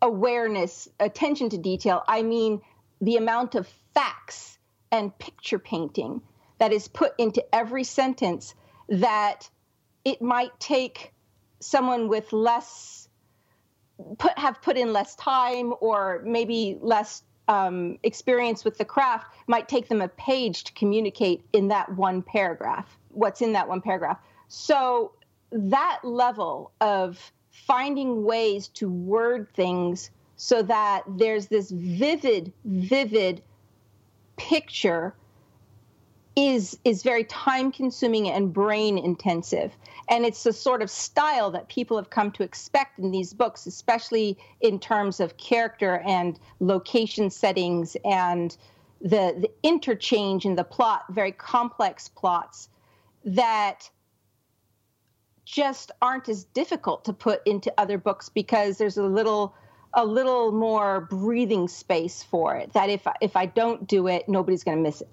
awareness 0.00 0.88
attention 1.00 1.48
to 1.50 1.58
detail. 1.58 2.04
I 2.06 2.22
mean 2.22 2.60
the 3.00 3.16
amount 3.16 3.54
of 3.54 3.66
facts 3.94 4.58
and 4.92 5.16
picture 5.18 5.58
painting 5.58 6.22
that 6.58 6.72
is 6.72 6.88
put 6.88 7.12
into 7.18 7.44
every 7.54 7.84
sentence 7.84 8.54
that 8.88 9.48
it 10.04 10.22
might 10.22 10.58
take 10.60 11.12
someone 11.60 12.08
with 12.08 12.32
less 12.32 13.08
put 14.18 14.38
have 14.38 14.62
put 14.62 14.76
in 14.76 14.92
less 14.92 15.16
time 15.16 15.74
or 15.80 16.22
maybe 16.24 16.78
less 16.80 17.22
um, 17.48 17.98
experience 18.02 18.64
with 18.64 18.78
the 18.78 18.84
craft 18.84 19.26
might 19.46 19.68
take 19.68 19.88
them 19.88 20.00
a 20.00 20.08
page 20.08 20.64
to 20.64 20.72
communicate 20.74 21.42
in 21.52 21.68
that 21.68 21.90
one 21.96 22.22
paragraph 22.22 22.98
what's 23.10 23.40
in 23.42 23.52
that 23.52 23.68
one 23.68 23.80
paragraph. 23.80 24.18
So 24.48 25.12
that 25.50 26.00
level 26.04 26.72
of 26.80 27.32
finding 27.50 28.24
ways 28.24 28.68
to 28.68 28.88
word 28.88 29.48
things 29.54 30.10
so 30.36 30.62
that 30.62 31.02
there's 31.08 31.48
this 31.48 31.70
vivid, 31.70 32.52
vivid 32.64 33.42
picture 34.36 35.14
is 36.38 36.78
is 36.84 37.02
very 37.02 37.24
time 37.24 37.72
consuming 37.72 38.28
and 38.28 38.52
brain 38.52 38.96
intensive 38.96 39.72
and 40.08 40.24
it's 40.24 40.44
the 40.44 40.52
sort 40.52 40.82
of 40.82 40.88
style 40.88 41.50
that 41.50 41.68
people 41.68 41.96
have 41.96 42.10
come 42.10 42.30
to 42.30 42.44
expect 42.44 42.96
in 43.00 43.10
these 43.10 43.34
books 43.34 43.66
especially 43.66 44.38
in 44.60 44.78
terms 44.78 45.18
of 45.18 45.36
character 45.36 45.98
and 46.06 46.38
location 46.60 47.28
settings 47.28 47.96
and 48.04 48.56
the 49.00 49.34
the 49.40 49.50
interchange 49.64 50.44
in 50.44 50.54
the 50.54 50.62
plot 50.62 51.02
very 51.10 51.32
complex 51.32 52.08
plots 52.08 52.68
that 53.24 53.90
just 55.44 55.90
aren't 56.00 56.28
as 56.28 56.44
difficult 56.44 57.04
to 57.04 57.12
put 57.12 57.44
into 57.48 57.72
other 57.78 57.98
books 57.98 58.28
because 58.28 58.78
there's 58.78 58.96
a 58.96 59.02
little 59.02 59.56
a 59.94 60.06
little 60.06 60.52
more 60.52 61.00
breathing 61.00 61.66
space 61.66 62.22
for 62.22 62.54
it 62.54 62.72
that 62.74 62.90
if 62.90 63.04
if 63.20 63.34
I 63.34 63.46
don't 63.46 63.88
do 63.88 64.06
it 64.06 64.28
nobody's 64.28 64.62
going 64.62 64.76
to 64.76 64.82
miss 64.82 65.00
it 65.00 65.08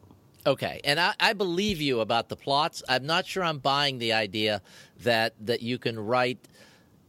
Okay, 0.48 0.80
and 0.84 1.00
I, 1.00 1.14
I, 1.20 1.34
believe 1.34 1.82
you 1.82 2.02
about 2.02 2.30
the 2.30 2.36
plots. 2.36 2.84
I'm 2.88 3.06
not 3.06 3.26
sure 3.26 3.44
I'm 3.44 3.58
buying 3.58 3.98
the 3.98 4.14
idea 4.14 4.62
that 5.02 5.34
that 5.42 5.62
you 5.62 5.80
can 5.80 6.00
write 6.00 6.48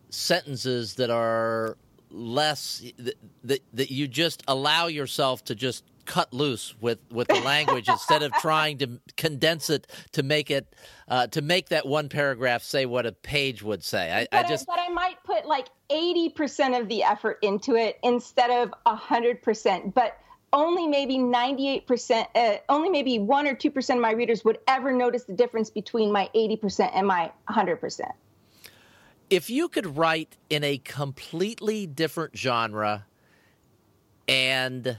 sentences 0.08 0.94
that 0.94 1.10
are 1.10 1.76
less 2.10 2.82
that, 2.98 3.14
that, 3.44 3.60
that 3.74 3.90
you 3.90 4.08
just 4.08 4.42
allow 4.48 4.86
yourself 4.86 5.44
to 5.44 5.54
just 5.54 5.84
cut 6.06 6.32
loose 6.32 6.74
with, 6.80 6.98
with 7.10 7.28
the 7.28 7.40
language 7.40 7.88
instead 7.88 8.22
of 8.22 8.32
trying 8.34 8.78
to 8.78 9.00
condense 9.16 9.68
it 9.68 9.86
to 10.12 10.22
make 10.22 10.50
it 10.50 10.74
uh, 11.08 11.26
to 11.26 11.42
make 11.42 11.68
that 11.68 11.86
one 11.86 12.08
paragraph 12.08 12.62
say 12.62 12.86
what 12.86 13.04
a 13.04 13.12
page 13.12 13.62
would 13.62 13.84
say. 13.84 14.10
I, 14.12 14.26
but 14.30 14.46
I 14.46 14.48
just 14.48 14.66
but 14.66 14.78
I 14.78 14.88
might 14.88 15.22
put 15.24 15.46
like 15.46 15.68
eighty 15.90 16.30
percent 16.30 16.74
of 16.74 16.88
the 16.88 17.02
effort 17.02 17.38
into 17.42 17.74
it 17.74 17.98
instead 18.02 18.50
of 18.50 18.72
hundred 18.86 19.42
percent. 19.42 19.94
But 19.94 20.16
only 20.56 20.86
maybe 20.86 21.18
98%, 21.18 22.26
uh, 22.34 22.56
only 22.70 22.88
maybe 22.88 23.18
1 23.18 23.46
or 23.46 23.54
2% 23.54 23.94
of 23.94 24.00
my 24.00 24.12
readers 24.12 24.44
would 24.44 24.58
ever 24.66 24.90
notice 24.90 25.24
the 25.24 25.34
difference 25.34 25.70
between 25.70 26.10
my 26.10 26.28
80% 26.34 26.90
and 26.94 27.06
my 27.06 27.30
100%. 27.48 28.10
If 29.28 29.50
you 29.50 29.68
could 29.68 29.96
write 29.98 30.36
in 30.48 30.64
a 30.64 30.78
completely 30.78 31.86
different 31.86 32.36
genre 32.36 33.04
and 34.26 34.98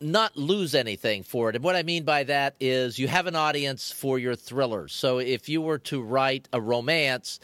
not 0.00 0.36
lose 0.36 0.74
anything 0.74 1.22
for 1.22 1.48
it. 1.48 1.54
And 1.54 1.64
what 1.64 1.76
I 1.76 1.84
mean 1.84 2.02
by 2.02 2.24
that 2.24 2.56
is 2.58 2.98
you 2.98 3.06
have 3.06 3.28
an 3.28 3.36
audience 3.36 3.92
for 3.92 4.18
your 4.18 4.34
thrillers. 4.34 4.92
So 4.92 5.18
if 5.18 5.48
you 5.48 5.62
were 5.62 5.78
to 5.78 6.02
write 6.02 6.48
a 6.52 6.60
romance, 6.60 7.38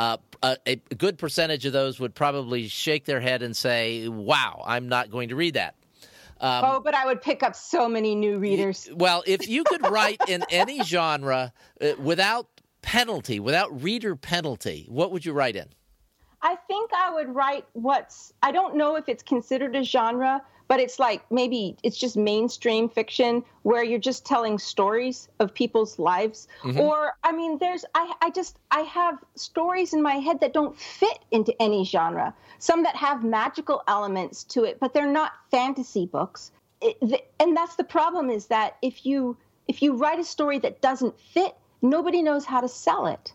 uh, 0.00 0.16
a, 0.42 0.56
a, 0.66 0.76
good 0.76 1.18
percentage 1.18 1.66
of 1.66 1.74
those 1.74 2.00
would 2.00 2.14
probably 2.14 2.68
shake 2.68 3.04
their 3.04 3.20
head 3.20 3.42
and 3.42 3.54
say, 3.54 4.08
"Wow, 4.08 4.64
I'm 4.66 4.88
not 4.88 5.10
going 5.10 5.28
to 5.28 5.36
read 5.36 5.54
that." 5.54 5.74
Um, 6.40 6.64
oh, 6.64 6.80
but 6.80 6.94
I 6.94 7.04
would 7.04 7.20
pick 7.20 7.42
up 7.42 7.54
so 7.54 7.86
many 7.86 8.14
new 8.14 8.38
readers. 8.38 8.88
Well, 8.94 9.22
if 9.26 9.46
you 9.46 9.62
could 9.62 9.86
write 9.90 10.22
in 10.26 10.42
any 10.48 10.82
genre 10.82 11.52
uh, 11.82 11.92
without 11.98 12.48
penalty, 12.80 13.40
without 13.40 13.82
reader 13.82 14.16
penalty, 14.16 14.86
what 14.88 15.12
would 15.12 15.26
you 15.26 15.34
write 15.34 15.54
in? 15.54 15.66
I 16.40 16.56
think 16.66 16.90
I 16.96 17.12
would 17.12 17.34
write 17.34 17.66
what's 17.74 18.32
I 18.42 18.52
don't 18.52 18.76
know 18.76 18.96
if 18.96 19.06
it's 19.06 19.22
considered 19.22 19.76
a 19.76 19.82
genre, 19.82 20.40
but 20.70 20.78
it's 20.78 21.00
like 21.00 21.28
maybe 21.32 21.76
it's 21.82 21.98
just 21.98 22.16
mainstream 22.16 22.88
fiction 22.88 23.42
where 23.62 23.82
you're 23.82 23.98
just 23.98 24.24
telling 24.24 24.56
stories 24.56 25.28
of 25.40 25.52
people's 25.52 25.98
lives. 25.98 26.46
Mm-hmm. 26.62 26.78
or 26.78 27.14
i 27.24 27.32
mean 27.32 27.58
there's 27.58 27.84
I, 27.94 28.12
I 28.22 28.30
just 28.30 28.58
i 28.70 28.82
have 28.82 29.18
stories 29.34 29.92
in 29.92 30.00
my 30.00 30.14
head 30.14 30.38
that 30.40 30.52
don't 30.52 30.78
fit 30.78 31.18
into 31.32 31.52
any 31.60 31.84
genre. 31.84 32.32
Some 32.58 32.84
that 32.84 32.94
have 32.94 33.24
magical 33.24 33.82
elements 33.88 34.44
to 34.54 34.62
it 34.62 34.78
but 34.78 34.94
they're 34.94 35.12
not 35.20 35.32
fantasy 35.50 36.06
books. 36.06 36.52
It, 36.80 37.00
the, 37.00 37.20
and 37.40 37.56
that's 37.56 37.74
the 37.74 37.84
problem 37.98 38.30
is 38.30 38.46
that 38.46 38.76
if 38.80 39.04
you 39.04 39.36
if 39.66 39.82
you 39.82 39.96
write 39.96 40.20
a 40.20 40.24
story 40.24 40.60
that 40.60 40.80
doesn't 40.80 41.18
fit 41.18 41.56
nobody 41.82 42.22
knows 42.22 42.44
how 42.44 42.60
to 42.60 42.68
sell 42.68 43.08
it. 43.08 43.32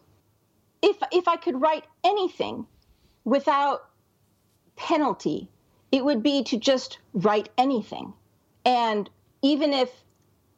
If 0.82 0.96
if 1.12 1.28
i 1.28 1.36
could 1.36 1.60
write 1.60 1.84
anything 2.06 2.66
without 3.26 3.90
penalty 4.78 5.50
it 5.96 6.04
would 6.04 6.22
be 6.22 6.44
to 6.44 6.58
just 6.58 7.00
write 7.14 7.48
anything. 7.58 8.12
And 8.66 9.10
even 9.42 9.72
if 9.72 9.90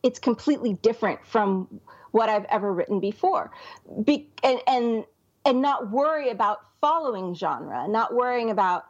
it's 0.02 0.17
completely 0.17 0.73
different 0.73 1.23
from 1.28 1.80
what 2.10 2.28
I've 2.28 2.45
ever 2.45 2.73
written 2.73 3.00
before, 3.00 3.52
be, 4.04 4.30
and, 4.43 4.60
and 4.65 5.06
and 5.45 5.62
not 5.62 5.91
worry 5.91 6.30
about 6.30 6.62
following 6.82 7.36
genre, 7.36 7.88
not 7.88 8.15
worrying 8.15 8.50
about 8.50 8.88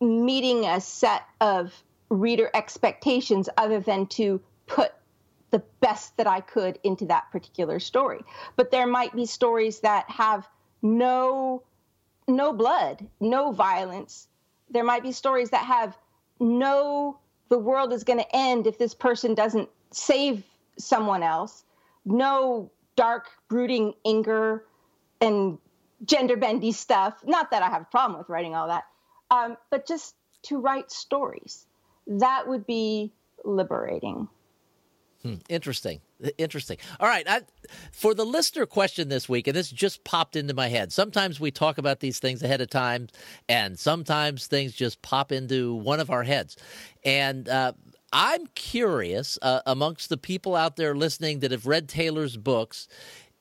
meeting 0.00 0.64
a 0.66 0.80
set 0.80 1.22
of 1.40 1.74
reader 2.08 2.48
expectations 2.54 3.48
other 3.56 3.80
than 3.80 4.06
to 4.06 4.40
put 4.68 4.92
the 5.50 5.64
best 5.80 6.16
that 6.16 6.28
I 6.28 6.40
could 6.40 6.78
into 6.84 7.06
that 7.06 7.30
particular 7.32 7.80
story. 7.80 8.20
But 8.54 8.70
there 8.70 8.86
might 8.86 9.16
be 9.16 9.26
stories 9.26 9.80
that 9.80 10.08
have 10.08 10.48
no 10.80 11.64
no 12.28 12.52
blood, 12.52 13.04
no 13.20 13.50
violence, 13.50 14.28
there 14.72 14.84
might 14.84 15.02
be 15.02 15.12
stories 15.12 15.50
that 15.50 15.64
have 15.64 15.96
no 16.40 17.18
the 17.48 17.58
world 17.58 17.92
is 17.92 18.04
going 18.04 18.18
to 18.18 18.36
end 18.36 18.66
if 18.66 18.78
this 18.78 18.94
person 18.94 19.34
doesn't 19.34 19.68
save 19.90 20.42
someone 20.78 21.22
else. 21.22 21.64
No 22.06 22.70
dark 22.96 23.28
brooding 23.48 23.92
anger 24.06 24.64
and 25.20 25.58
gender 26.04 26.36
bendy 26.36 26.72
stuff. 26.72 27.14
Not 27.24 27.50
that 27.50 27.62
i 27.62 27.68
have 27.68 27.82
a 27.82 27.86
problem 27.86 28.18
with 28.18 28.28
writing 28.28 28.54
all 28.54 28.68
that 28.68 28.84
um, 29.32 29.56
but 29.70 29.86
just 29.86 30.14
to 30.42 30.58
write 30.58 30.92
stories. 30.92 31.66
That 32.06 32.46
would 32.46 32.66
be 32.66 33.12
liberating 33.44 34.28
Hmm, 35.22 35.34
interesting. 35.48 36.00
Interesting. 36.36 36.78
All 36.98 37.06
right. 37.06 37.24
I, 37.28 37.42
for 37.92 38.12
the 38.12 38.24
listener 38.24 38.66
question 38.66 39.08
this 39.08 39.28
week, 39.28 39.46
and 39.46 39.54
this 39.54 39.70
just 39.70 40.02
popped 40.02 40.34
into 40.34 40.52
my 40.52 40.68
head. 40.68 40.92
Sometimes 40.92 41.38
we 41.38 41.52
talk 41.52 41.78
about 41.78 42.00
these 42.00 42.18
things 42.18 42.42
ahead 42.42 42.60
of 42.60 42.70
time, 42.70 43.06
and 43.48 43.78
sometimes 43.78 44.48
things 44.48 44.72
just 44.72 45.00
pop 45.02 45.30
into 45.30 45.74
one 45.74 46.00
of 46.00 46.10
our 46.10 46.24
heads. 46.24 46.56
And 47.04 47.48
uh, 47.48 47.72
I'm 48.12 48.46
curious, 48.56 49.38
uh, 49.42 49.60
amongst 49.64 50.08
the 50.08 50.16
people 50.16 50.56
out 50.56 50.74
there 50.74 50.94
listening 50.94 51.38
that 51.40 51.52
have 51.52 51.66
read 51.66 51.88
Taylor's 51.88 52.36
books, 52.36 52.88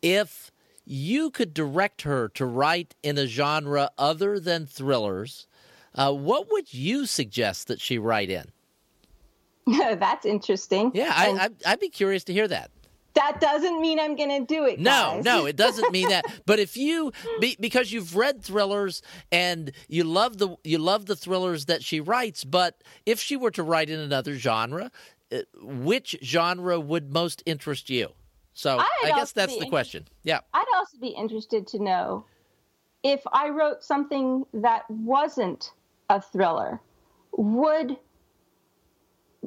if 0.03 0.51
you 0.85 1.31
could 1.31 1.53
direct 1.53 2.03
her 2.03 2.29
to 2.29 2.45
write 2.45 2.93
in 3.01 3.17
a 3.17 3.25
genre 3.25 3.89
other 3.97 4.39
than 4.39 4.67
thrillers, 4.67 5.47
uh, 5.95 6.13
what 6.13 6.51
would 6.51 6.73
you 6.73 7.07
suggest 7.07 7.67
that 7.67 7.81
she 7.81 7.97
write 7.97 8.29
in? 8.29 8.51
That's 9.67 10.25
interesting. 10.25 10.91
Yeah, 10.93 11.11
I, 11.15 11.49
I, 11.65 11.71
would 11.71 11.79
be 11.79 11.89
curious 11.89 12.23
to 12.25 12.33
hear 12.33 12.47
that. 12.47 12.71
That 13.13 13.41
doesn't 13.41 13.81
mean 13.81 13.99
I'm 13.99 14.15
going 14.15 14.29
to 14.29 14.45
do 14.45 14.65
it. 14.65 14.79
No, 14.79 15.15
guys. 15.15 15.25
no, 15.25 15.45
it 15.45 15.57
doesn't 15.57 15.91
mean 15.91 16.09
that. 16.09 16.25
But 16.45 16.59
if 16.59 16.77
you, 16.77 17.11
be, 17.39 17.57
because 17.59 17.91
you've 17.91 18.15
read 18.15 18.41
thrillers 18.41 19.01
and 19.31 19.71
you 19.87 20.03
love 20.03 20.37
the 20.37 20.55
you 20.63 20.77
love 20.77 21.05
the 21.05 21.15
thrillers 21.15 21.65
that 21.65 21.83
she 21.83 21.99
writes, 21.99 22.43
but 22.43 22.81
if 23.05 23.19
she 23.19 23.35
were 23.35 23.51
to 23.51 23.63
write 23.63 23.89
in 23.89 23.99
another 23.99 24.37
genre, 24.37 24.91
uh, 25.31 25.39
which 25.61 26.17
genre 26.23 26.79
would 26.79 27.11
most 27.11 27.43
interest 27.45 27.89
you? 27.89 28.09
So 28.53 28.77
I'd 28.79 28.87
I 29.05 29.09
guess 29.09 29.31
that's 29.33 29.57
the 29.57 29.67
question. 29.67 30.07
Yeah. 30.23 30.39
I'd 30.53 30.65
also 30.75 30.97
be 30.97 31.09
interested 31.09 31.67
to 31.67 31.79
know 31.83 32.25
if 33.03 33.21
I 33.31 33.49
wrote 33.49 33.83
something 33.83 34.45
that 34.53 34.89
wasn't 34.89 35.71
a 36.09 36.21
thriller, 36.21 36.79
would 37.31 37.97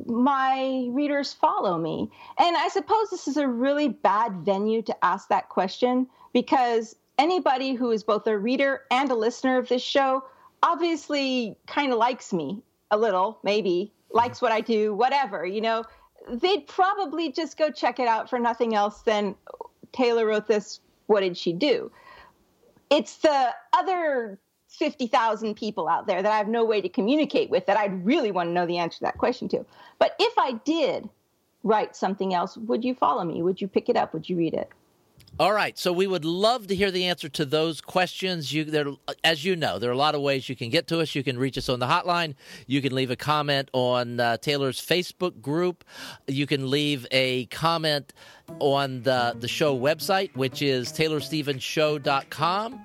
my 0.06 0.88
readers 0.90 1.32
follow 1.32 1.78
me? 1.78 2.10
And 2.38 2.56
I 2.56 2.68
suppose 2.68 3.10
this 3.10 3.28
is 3.28 3.36
a 3.36 3.48
really 3.48 3.88
bad 3.88 4.32
venue 4.44 4.82
to 4.82 5.04
ask 5.04 5.28
that 5.28 5.48
question 5.48 6.06
because 6.32 6.96
anybody 7.18 7.74
who 7.74 7.90
is 7.90 8.02
both 8.02 8.26
a 8.26 8.36
reader 8.36 8.82
and 8.90 9.10
a 9.10 9.14
listener 9.14 9.58
of 9.58 9.68
this 9.68 9.82
show 9.82 10.24
obviously 10.62 11.56
kind 11.66 11.92
of 11.92 11.98
likes 11.98 12.32
me 12.32 12.62
a 12.90 12.98
little, 12.98 13.38
maybe, 13.42 13.92
likes 14.10 14.40
what 14.40 14.52
I 14.52 14.60
do, 14.60 14.94
whatever, 14.94 15.44
you 15.46 15.60
know. 15.60 15.84
They'd 16.28 16.66
probably 16.66 17.30
just 17.30 17.58
go 17.58 17.70
check 17.70 17.98
it 17.98 18.08
out 18.08 18.30
for 18.30 18.38
nothing 18.38 18.74
else 18.74 19.02
than 19.02 19.34
Taylor 19.92 20.26
wrote 20.26 20.46
this, 20.46 20.80
what 21.06 21.20
did 21.20 21.36
she 21.36 21.52
do? 21.52 21.90
It's 22.90 23.18
the 23.18 23.50
other 23.72 24.38
50,000 24.74 25.54
people 25.54 25.88
out 25.88 26.06
there 26.06 26.22
that 26.22 26.32
I 26.32 26.36
have 26.36 26.48
no 26.48 26.64
way 26.64 26.80
to 26.80 26.88
communicate 26.88 27.50
with 27.50 27.66
that 27.66 27.76
I'd 27.76 28.04
really 28.04 28.30
want 28.30 28.48
to 28.48 28.52
know 28.52 28.66
the 28.66 28.78
answer 28.78 28.98
to 28.98 29.04
that 29.04 29.18
question 29.18 29.48
to. 29.48 29.64
But 29.98 30.14
if 30.18 30.34
I 30.38 30.52
did 30.64 31.08
write 31.62 31.96
something 31.96 32.34
else, 32.34 32.56
would 32.56 32.84
you 32.84 32.94
follow 32.94 33.24
me? 33.24 33.42
Would 33.42 33.60
you 33.60 33.68
pick 33.68 33.88
it 33.88 33.96
up? 33.96 34.12
Would 34.12 34.28
you 34.28 34.36
read 34.36 34.54
it? 34.54 34.70
All 35.40 35.52
right, 35.52 35.76
so 35.76 35.92
we 35.92 36.06
would 36.06 36.24
love 36.24 36.68
to 36.68 36.76
hear 36.76 36.92
the 36.92 37.06
answer 37.06 37.28
to 37.30 37.44
those 37.44 37.80
questions. 37.80 38.52
You, 38.52 38.62
there, 38.62 38.86
as 39.24 39.44
you 39.44 39.56
know, 39.56 39.80
there 39.80 39.90
are 39.90 39.92
a 39.92 39.96
lot 39.96 40.14
of 40.14 40.20
ways 40.20 40.48
you 40.48 40.54
can 40.54 40.70
get 40.70 40.86
to 40.88 41.00
us. 41.00 41.16
You 41.16 41.24
can 41.24 41.36
reach 41.36 41.58
us 41.58 41.68
on 41.68 41.80
the 41.80 41.86
hotline. 41.86 42.36
You 42.68 42.80
can 42.80 42.94
leave 42.94 43.10
a 43.10 43.16
comment 43.16 43.68
on 43.72 44.20
uh, 44.20 44.36
Taylor's 44.36 44.80
Facebook 44.80 45.40
group. 45.40 45.82
You 46.28 46.46
can 46.46 46.70
leave 46.70 47.04
a 47.10 47.46
comment 47.46 48.12
on 48.60 49.02
the 49.02 49.34
the 49.36 49.48
show 49.48 49.76
website, 49.76 50.36
which 50.36 50.62
is 50.62 50.92
taylorstevenshow.com. 50.92 52.84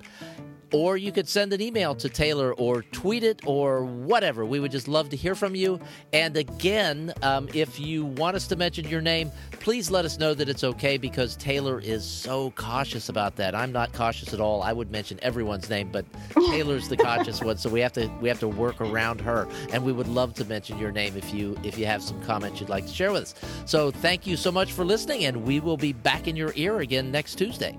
or 0.72 0.98
you 0.98 1.12
could 1.12 1.28
send 1.28 1.54
an 1.54 1.62
email 1.62 1.96
to 1.96 2.10
Taylor 2.10 2.54
or 2.54 2.84
tweet 2.84 3.24
it 3.24 3.42
or 3.46 3.84
whatever. 3.84 4.46
We 4.46 4.60
would 4.60 4.72
just 4.72 4.88
love 4.88 5.10
to 5.10 5.16
hear 5.16 5.36
from 5.36 5.56
you. 5.56 5.80
And 6.14 6.36
again, 6.38 7.14
um, 7.22 7.50
if 7.54 7.80
you 7.80 8.06
want 8.06 8.36
us 8.36 8.48
to 8.48 8.56
mention 8.56 8.88
your 8.88 9.02
name, 9.02 9.32
please 9.52 9.92
let 9.92 10.06
us 10.06 10.20
know 10.20 10.34
that 10.34 10.50
it's 10.50 10.64
okay 10.64 10.98
because 10.98 11.36
Taylor 11.36 11.80
is 11.80 12.06
so 12.06 12.52
cautious 12.52 13.10
about 13.10 13.36
that. 13.38 13.56
I'm 13.56 13.72
not 13.72 13.94
cautious 13.94 14.34
at 14.34 14.40
all. 14.40 14.62
I 14.62 14.74
would 14.74 14.92
mention 14.92 15.20
everyone's 15.22 15.70
name, 15.70 15.90
but 15.92 16.06
Taylor's 16.50 16.88
the 16.88 16.98
cautious 16.98 17.42
one, 17.42 17.58
so 17.58 17.70
we 17.70 17.80
have 17.82 17.94
to 17.94 18.08
we 18.22 18.30
have 18.30 18.40
to 18.40 18.48
work 18.48 18.82
around 18.82 19.22
her. 19.22 19.48
And 19.72 19.84
we 19.84 19.92
would 19.92 20.08
love 20.08 20.34
to 20.36 20.46
mention 20.46 20.78
your 20.78 20.92
name 20.92 21.18
if 21.18 21.34
you 21.34 21.58
if 21.64 21.78
you 21.78 21.86
have 21.86 22.02
some 22.04 22.22
comments 22.24 22.60
you'd 22.60 22.70
like 22.70 22.86
to 22.86 22.94
share 22.94 23.12
with 23.12 23.24
us. 23.24 23.36
So 23.66 23.92
thank 23.92 24.26
you 24.28 24.38
so 24.38 24.52
much 24.52 24.72
for 24.72 24.86
listening, 24.86 25.26
and 25.26 25.44
we 25.44 25.60
will 25.60 25.78
be 25.78 25.94
back 25.94 26.28
in 26.28 26.36
your 26.36 26.54
ear 26.56 26.80
again 26.80 27.12
next 27.12 27.36
Tuesday. 27.36 27.78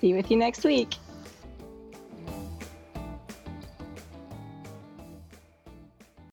Be 0.00 0.14
with 0.14 0.30
you 0.30 0.36
next 0.36 0.64
week. 0.64 0.94